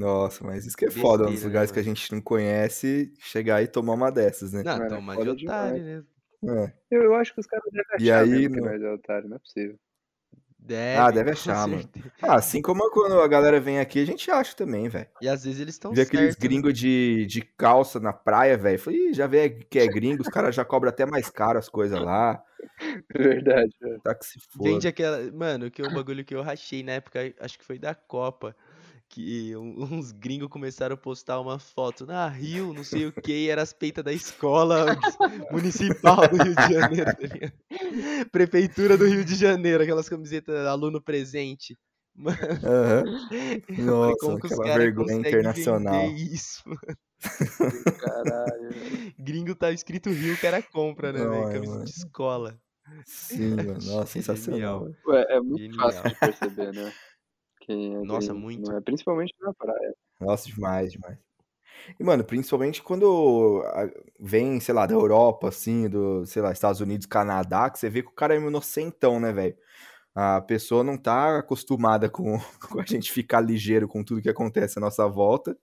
[0.01, 3.13] Nossa, mas isso que é foda, nos Besteira, né, lugares que a gente não conhece,
[3.19, 4.63] chegar e tomar uma dessas, né?
[4.63, 6.05] Não, Mano, é toma foda de otário, né?
[6.43, 6.73] É.
[6.91, 8.91] Eu, eu acho que os caras devem E achar aí, mesmo que no- nós é
[8.93, 9.79] otário, não é possível.
[10.59, 11.83] Deve, Ah, deve achar, mano.
[11.83, 12.11] certeza.
[12.23, 15.07] Ah, assim como quando a galera vem aqui, a gente acha também, velho.
[15.21, 16.41] E às vezes eles estão Vê aqueles né?
[16.41, 18.79] gringos de, de calça na praia, velho.
[18.79, 21.69] Falei, "Ih, já vê que é gringo, os caras já cobram até mais caro as
[21.69, 22.43] coisas lá.
[23.15, 24.01] Verdade, velho.
[24.01, 24.71] Tá que se foda.
[24.71, 25.31] Vende aquela.
[25.33, 28.55] Mano, que é um bagulho que eu rachei na época, acho que foi da Copa.
[29.13, 33.49] Que uns gringos começaram a postar uma foto na Rio, não sei o que, e
[33.51, 34.87] era as peitas da escola
[35.51, 37.53] municipal do Rio de Janeiro, tá?
[38.31, 41.77] Prefeitura do Rio de Janeiro, aquelas camisetas aluno presente.
[42.15, 46.07] Mano, falei, Nossa, como que os aquela caras vergonha internacional.
[46.11, 46.63] isso?
[47.99, 48.71] Caralho.
[48.71, 49.15] velho.
[49.19, 51.49] Gringo tá escrito Rio, o cara compra, né, Não, velho?
[51.49, 51.85] é, Camisa mano.
[51.85, 52.59] de escola.
[53.07, 53.73] Sim, mano.
[53.85, 54.89] Nossa, sensacional.
[55.07, 55.93] Ué, é muito Genial.
[55.93, 56.93] fácil de perceber, né?
[57.73, 58.71] É Nossa, muito.
[58.73, 58.81] É?
[58.81, 59.95] Principalmente na praia.
[60.21, 61.19] Nossa, demais, demais.
[61.99, 63.65] E, mano, principalmente quando
[64.21, 68.03] vem, sei lá, da Europa, assim, do, sei lá, Estados Unidos, Canadá, que você vê
[68.03, 69.57] que o cara é um inocentão, né, velho?
[70.15, 72.39] A pessoa não tá acostumada com,
[72.71, 75.57] com a gente ficar ligeiro com tudo que acontece à nossa volta.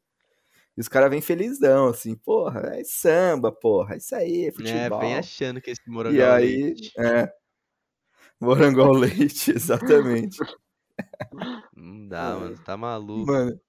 [0.77, 4.89] E os caras vêm felizão, assim, porra, é samba, porra, é isso aí, é É,
[4.89, 4.99] futebol.
[4.99, 6.91] vem achando que esse E morango ao aí, leite.
[6.99, 7.31] é.
[8.39, 10.37] Morango ao leite, exatamente.
[11.75, 12.57] Não dá, mano.
[12.65, 13.25] Tá maluco.
[13.25, 13.59] Mano,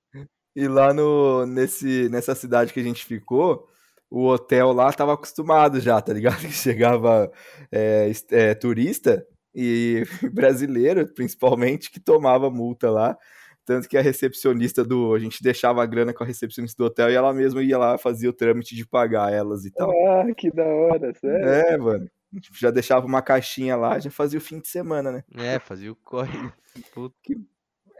[0.55, 3.69] e lá no, nesse, nessa cidade que a gente ficou,
[4.11, 6.39] o hotel lá tava acostumado já, tá ligado?
[6.41, 7.31] Que chegava
[7.71, 9.25] é, é, turista
[9.55, 13.17] e brasileiro, principalmente, que tomava multa lá.
[13.65, 15.15] Tanto que a recepcionista do.
[15.15, 17.99] A gente deixava a grana com a recepcionista do hotel e ela mesma ia lá
[17.99, 19.91] fazia o trâmite de pagar elas e tal.
[19.91, 21.47] Ah, que da hora, sério?
[21.47, 22.11] É, mano.
[22.53, 25.25] Já deixava uma caixinha lá, já fazia o fim de semana, né?
[25.35, 26.31] É, fazia o corre.
[26.95, 27.15] Puta.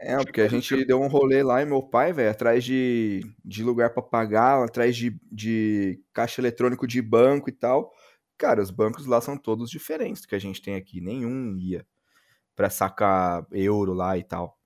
[0.01, 3.63] É, porque a gente deu um rolê lá e meu pai, velho, atrás de, de
[3.63, 7.91] lugar pra pagar, atrás de, de caixa eletrônico de banco e tal.
[8.37, 11.01] Cara, os bancos lá são todos diferentes do que a gente tem aqui.
[11.01, 11.85] Nenhum ia
[12.55, 14.57] pra sacar euro lá e tal.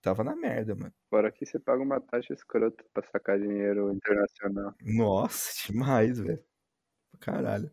[0.00, 0.92] Tava na merda, mano.
[1.10, 4.74] Fora que você paga uma taxa escrota pra sacar dinheiro internacional.
[4.82, 6.42] Nossa, demais, velho.
[7.20, 7.70] Caralho.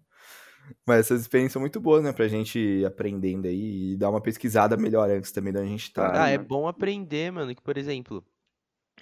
[0.87, 2.11] Mas essas experiências são muito boas, né?
[2.13, 6.17] Pra gente ir aprendendo aí e dar uma pesquisada melhor antes também da gente tá.
[6.17, 6.47] Ah, é mano.
[6.47, 8.25] bom aprender, mano, que, por exemplo,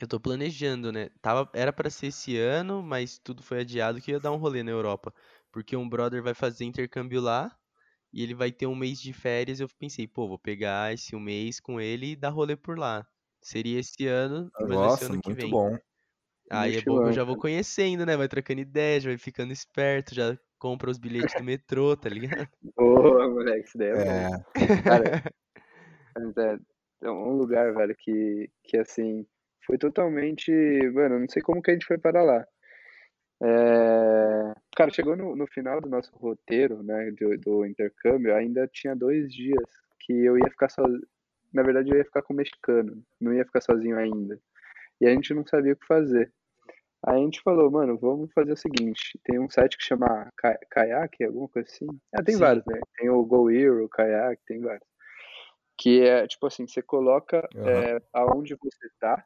[0.02, 1.10] eu tô planejando, né?
[1.22, 4.38] Tava, era pra ser esse ano, mas tudo foi adiado que eu ia dar um
[4.38, 5.14] rolê na Europa.
[5.52, 7.58] Porque um brother vai fazer intercâmbio lá
[8.14, 9.60] e ele vai ter um mês de férias.
[9.62, 13.08] Eu pensei, pô, vou pegar esse um mês com ele e dar rolê por lá.
[13.42, 15.50] Seria esse ano, mas Nossa, ano que muito vem.
[15.50, 15.76] bom.
[16.52, 18.18] Aí é bom que eu já vou conhecendo, né?
[18.18, 22.48] Vai trocando ideia, já vai ficando esperto, já compra os bilhetes do metrô, tá ligado?
[22.78, 24.84] Boa, moleque, isso daí é, É, bom.
[24.84, 25.04] Cara,
[26.16, 26.60] mas é,
[27.04, 29.26] é um lugar, velho, que, que assim,
[29.66, 30.52] foi totalmente.
[30.94, 32.46] Mano, não sei como que a gente foi para lá.
[33.42, 38.94] É, cara, chegou no, no final do nosso roteiro, né, do, do intercâmbio, ainda tinha
[38.94, 39.64] dois dias
[40.00, 41.08] que eu ia ficar sozinho.
[41.54, 44.40] Na verdade, eu ia ficar com o mexicano, não ia ficar sozinho ainda.
[45.02, 46.32] E a gente não sabia o que fazer.
[47.06, 50.60] Aí a gente falou, mano, vamos fazer o seguinte: tem um site que chama Ka-
[50.70, 51.88] Kayak, alguma coisa assim.
[52.14, 52.42] Ah, tem Sim.
[52.42, 52.82] vários, né?
[52.98, 54.88] Tem o Go Hero, o Kayak, tem vários.
[55.78, 57.70] Que é tipo assim: você coloca Aham.
[57.70, 59.26] é, aonde você tá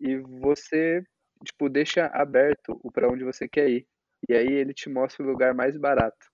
[0.00, 1.02] e você,
[1.44, 3.86] tipo, deixa aberto o para onde você quer ir.
[4.28, 6.26] E aí ele te mostra o lugar mais barato.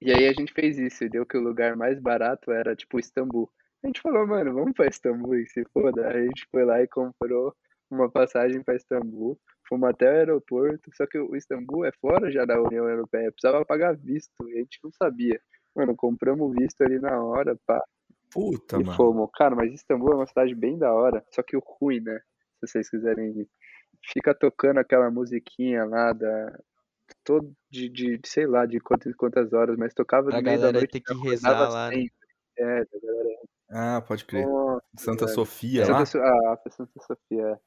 [0.00, 2.98] E aí a gente fez isso, e deu que o lugar mais barato era, tipo,
[2.98, 3.50] Istambul.
[3.82, 6.08] A gente falou, mano, vamos pra Istambul e se foda.
[6.10, 7.54] Aí a gente foi lá e comprou
[7.90, 9.38] uma passagem pra Istambul.
[9.68, 13.64] Fomos até o aeroporto, só que o Istambul é fora já da União Europeia, precisava
[13.64, 15.40] pagar visto, e a gente não sabia.
[15.74, 17.80] Mano, compramos o visto ali na hora, pá,
[18.32, 18.96] Puta, e mano.
[18.96, 19.30] fomos.
[19.34, 22.20] Cara, mas Istambul é uma cidade bem da hora, só que o ruim, né?
[22.58, 23.48] Se vocês quiserem ir.
[24.12, 26.58] Fica tocando aquela musiquinha lá da.
[27.24, 30.88] Todo de, de sei lá, de quantas, quantas horas, mas tocava no meio da noite.
[30.92, 32.04] ter que rezar lá, né?
[32.56, 33.38] É, da galera.
[33.68, 34.46] Ah, pode crer.
[34.46, 35.28] Nossa, Santa.
[35.28, 35.86] Sofia lá?
[35.86, 37.60] Santa, So- ah, foi Santa Sofia.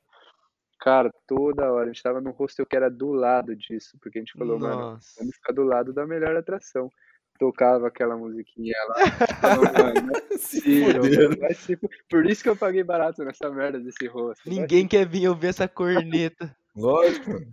[0.83, 1.85] Cara, toda hora.
[1.85, 4.75] A gente tava num hostel que era do lado disso, porque a gente falou, mano,
[4.75, 5.13] Nossa.
[5.17, 6.91] vamos ficar do lado da melhor atração.
[7.39, 8.95] Tocava aquela musiquinha lá.
[9.39, 11.77] Falou, mano, não é Se possível, mano, se
[12.09, 14.51] Por isso que eu paguei barato nessa merda desse hostel.
[14.51, 16.53] Ninguém quer vir ouvir essa corneta.
[16.75, 17.47] Lógico, mano.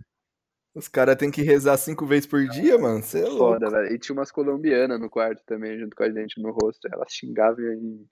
[0.75, 3.01] Os caras têm que rezar cinco vezes por dia, mano.
[3.01, 3.53] Você é louco.
[3.53, 3.95] Foda, velho.
[3.95, 6.85] E tinha umas colombianas no quarto também, junto com a gente no rosto.
[6.91, 8.05] Elas xingavam em,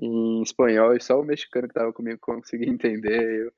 [0.00, 3.46] em espanhol e só o mexicano que tava comigo conseguia entender.
[3.46, 3.52] Eu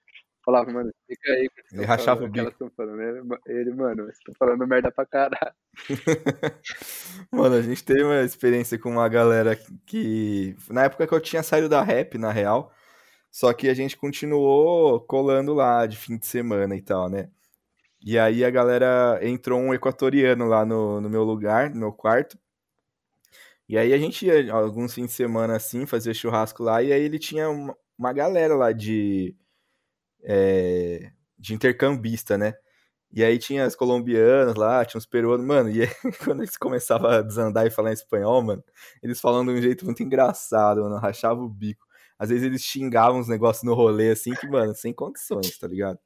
[0.45, 1.49] falava, mano, fica aí.
[1.73, 2.59] Ele rachava falando, o bico.
[2.59, 3.01] tão falando.
[3.01, 5.55] Ele, ele, mano, você tá falando merda pra caralho.
[7.33, 10.57] Mano, a gente teve uma experiência com uma galera que.
[10.71, 12.73] Na época que eu tinha saído da rap, na real.
[13.31, 17.29] Só que a gente continuou colando lá de fim de semana e tal, né?
[18.01, 22.39] E aí a galera entrou um equatoriano lá no, no meu lugar, no meu quarto.
[23.69, 27.03] E aí a gente ia alguns fins de semana assim, fazia churrasco lá, e aí
[27.03, 29.35] ele tinha uma, uma galera lá de,
[30.25, 32.55] é, de intercambista, né?
[33.12, 35.89] E aí tinha as colombianas lá, tinha os peruanos, mano, e aí,
[36.25, 38.64] quando eles começavam a desandar e falar em espanhol, mano,
[39.03, 41.87] eles falando de um jeito muito engraçado, mano, rachava o bico.
[42.18, 45.99] Às vezes eles xingavam uns negócios no rolê, assim, que, mano, sem condições, tá ligado?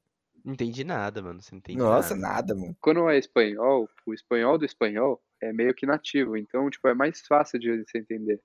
[0.44, 1.40] Não entendi nada, mano.
[1.42, 2.34] Você não entende Nossa, nada.
[2.34, 2.76] nada, mano.
[2.80, 7.20] Quando é espanhol, o espanhol do espanhol é meio que nativo, então, tipo, é mais
[7.26, 8.40] fácil de você entender.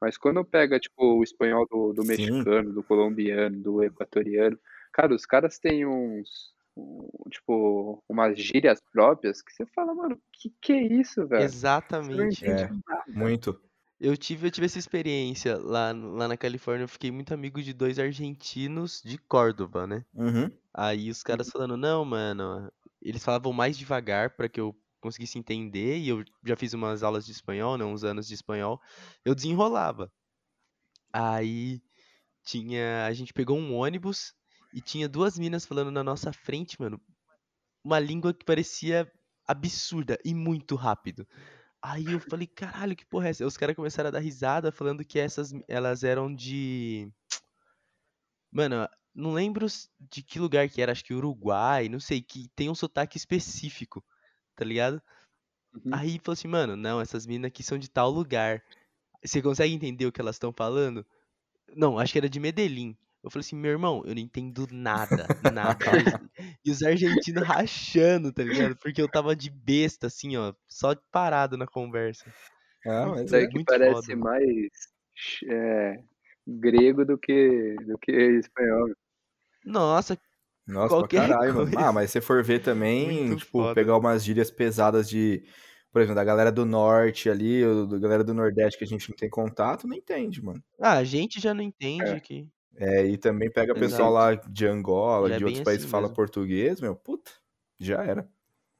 [0.00, 2.08] Mas quando pega, tipo, o espanhol do, do Sim.
[2.08, 4.58] mexicano, do colombiano, do equatoriano,
[4.94, 10.54] cara, os caras têm uns, um, tipo, umas gírias próprias que você fala, mano, que
[10.60, 11.42] que é isso, velho?
[11.42, 12.46] Exatamente.
[12.46, 12.70] É,
[13.08, 13.60] muito.
[14.00, 16.84] Eu tive, eu tive essa experiência lá, lá na Califórnia.
[16.84, 20.04] Eu fiquei muito amigo de dois argentinos de Córdoba, né?
[20.14, 20.50] Uhum.
[20.72, 22.70] Aí os caras falando, não, mano.
[23.02, 25.98] Eles falavam mais devagar pra que eu conseguisse entender.
[25.98, 27.84] E eu já fiz umas aulas de espanhol, né?
[27.84, 28.80] Uns anos de espanhol.
[29.24, 30.12] Eu desenrolava.
[31.12, 31.80] Aí
[32.44, 33.06] tinha.
[33.06, 34.34] A gente pegou um ônibus
[34.74, 37.00] e tinha duas minas falando na nossa frente, mano.
[37.84, 39.10] Uma língua que parecia
[39.46, 41.26] absurda e muito rápido.
[41.80, 43.46] Aí eu falei, caralho, que porra é essa?
[43.46, 47.08] Os caras começaram a dar risada falando que essas elas eram de.
[48.50, 49.66] Mano, não lembro
[50.10, 54.04] de que lugar que era, acho que Uruguai, não sei, que tem um sotaque específico,
[54.56, 55.00] tá ligado?
[55.72, 55.94] Uhum.
[55.94, 58.60] Aí falou assim, mano, não, essas minas aqui são de tal lugar.
[59.24, 61.06] Você consegue entender o que elas estão falando?
[61.76, 62.96] Não, acho que era de Medellín.
[63.24, 65.76] Eu falei assim, meu irmão, eu não entendo nada, nada.
[66.64, 68.76] E os- os argentinos rachando, tá ligado?
[68.76, 72.30] Porque eu tava de besta, assim, ó, só parado na conversa.
[72.86, 73.48] Ah, mas Isso aí é.
[73.48, 74.70] que parece foda, mais
[75.48, 75.98] é,
[76.46, 78.88] grego do que, do que espanhol.
[79.64, 80.18] Nossa,
[80.66, 81.68] Nossa, pra qualquer caralho, mano.
[81.70, 81.92] Ah, coisa.
[81.92, 83.74] mas se for ver também, Muito tipo, foda.
[83.74, 85.42] pegar umas gírias pesadas de,
[85.90, 89.08] por exemplo, da galera do norte ali, ou da galera do nordeste que a gente
[89.08, 90.62] não tem contato, não entende, mano.
[90.78, 91.64] Ah, a gente já não É.
[91.64, 92.46] entende que.
[92.76, 94.12] É, e também pega pessoal Exato.
[94.12, 96.16] lá de Angola, Já é de outros bem países assim que falam mesmo.
[96.16, 97.30] português, meu, puta,
[97.78, 98.28] já era.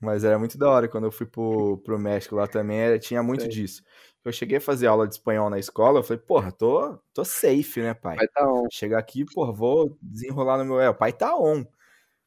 [0.01, 3.23] Mas era muito da hora quando eu fui pro, pro México lá também, era- tinha
[3.23, 3.51] muito Sei.
[3.51, 3.83] disso.
[4.25, 7.81] Eu cheguei a fazer aula de espanhol na escola, eu falei, porra, tô, tô safe,
[7.83, 8.17] né, pai?
[8.17, 8.67] Vai tá on.
[8.71, 10.81] Chegar aqui, porra, vou desenrolar no meu.
[10.81, 11.65] É, o pai tá on.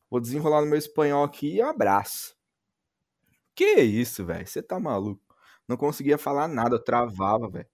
[0.09, 2.35] Vou desenrolar no meu espanhol aqui e abraço.
[3.55, 4.45] Que isso, velho?
[4.47, 5.21] Você tá maluco?
[5.67, 7.67] Não conseguia falar nada, eu travava, velho.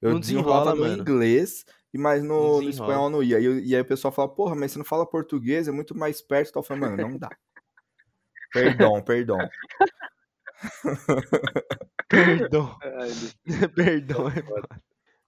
[0.00, 1.02] Eu Não desenrolava desenrola, no mano.
[1.02, 1.64] inglês,
[1.98, 3.38] mas no, no espanhol não ia.
[3.40, 5.96] E, eu- e aí o pessoal fala, porra, mas você não fala português, é muito
[5.96, 6.58] mais perto.
[6.58, 7.28] Eu falando, mano, não dá.
[8.52, 9.38] Perdão, perdão.
[12.08, 12.78] Perdão.
[13.74, 14.28] Perdão.
[14.28, 14.42] é foda.
[14.42, 14.82] foda.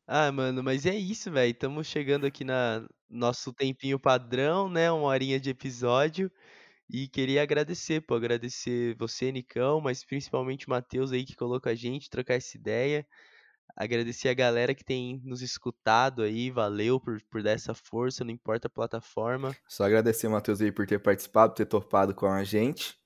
[0.06, 1.50] Ah, mano, mas é isso, velho.
[1.52, 4.90] Estamos chegando aqui na nosso tempinho padrão, né?
[4.90, 6.30] Uma horinha de episódio.
[6.88, 11.74] E queria agradecer, pô, agradecer você, Nicão, mas principalmente o Matheus aí que colocou a
[11.74, 13.06] gente, trocar essa ideia.
[13.80, 18.30] Agradecer a galera que tem nos escutado aí, valeu por, por dar essa força, não
[18.30, 19.56] importa a plataforma.
[19.66, 22.98] Só agradecer, Matheus, aí por ter participado, ter topado com a gente.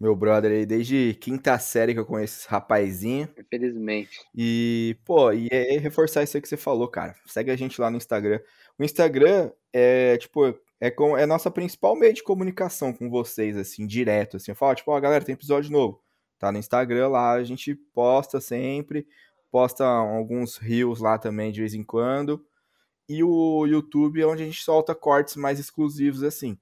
[0.00, 3.28] Meu brother aí, desde quinta série que eu conheço esse rapazinho.
[3.38, 4.18] Infelizmente.
[4.34, 7.14] E, pô, e é reforçar isso aí que você falou, cara.
[7.26, 8.40] Segue a gente lá no Instagram.
[8.78, 13.86] O Instagram é, tipo, é, com, é nossa principal meio de comunicação com vocês, assim,
[13.86, 14.52] direto, assim.
[14.52, 16.02] Eu falo, tipo, ó, galera, tem episódio novo.
[16.38, 19.06] Tá no Instagram lá, a gente posta sempre,
[19.54, 22.44] posta alguns reels lá também de vez em quando.
[23.08, 26.58] E o YouTube é onde a gente solta cortes mais exclusivos, assim.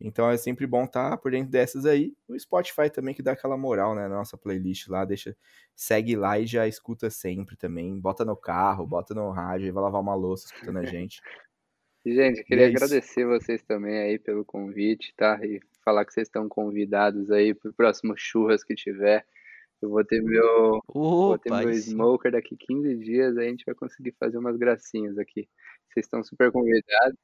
[0.00, 2.14] Então é sempre bom estar por dentro dessas aí.
[2.28, 4.02] O Spotify também que dá aquela moral, né?
[4.02, 5.36] Na nossa playlist lá, deixa,
[5.74, 7.98] segue lá e já escuta sempre também.
[7.98, 11.20] Bota no carro, bota no rádio, aí vai lavar uma louça escutando a gente.
[12.04, 15.44] E, gente, E queria é agradecer vocês também aí pelo convite, tá?
[15.44, 19.26] E falar que vocês estão convidados aí pro próximo churras que tiver.
[19.82, 23.64] Eu vou ter meu, vou ter Opa, meu smoker daqui 15 dias, aí a gente
[23.64, 25.48] vai conseguir fazer umas gracinhas aqui.
[25.92, 27.18] Vocês estão super convidados,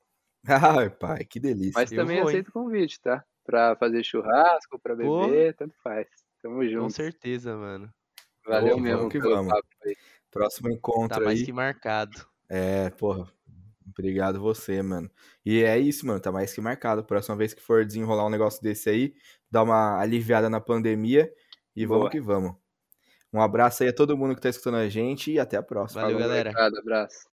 [0.47, 1.73] Ai, pai, que delícia.
[1.75, 3.25] mas Eu também vou, aceito o convite, tá?
[3.45, 6.07] Pra fazer churrasco, pra beber, tanto faz.
[6.43, 6.93] Tamo Com junto.
[6.93, 7.91] certeza, mano.
[8.47, 9.53] Valeu Vamos mesmo que vamos.
[9.53, 9.97] papo aí.
[10.31, 11.45] Próximo Tá encontro mais aí.
[11.47, 12.27] que marcado.
[12.49, 13.31] É, porra.
[13.87, 15.11] Obrigado você, mano.
[15.45, 16.21] E é isso, mano.
[16.21, 17.05] Tá mais que marcado.
[17.05, 19.15] Próxima vez que for desenrolar um negócio desse aí,
[19.51, 21.33] dá uma aliviada na pandemia
[21.83, 21.99] e Boa.
[22.01, 22.55] vamos que vamos.
[23.33, 26.03] Um abraço aí a todo mundo que tá escutando a gente e até a próxima.
[26.03, 26.51] Valeu, Falou, galera.
[26.51, 27.19] molecada, abraço.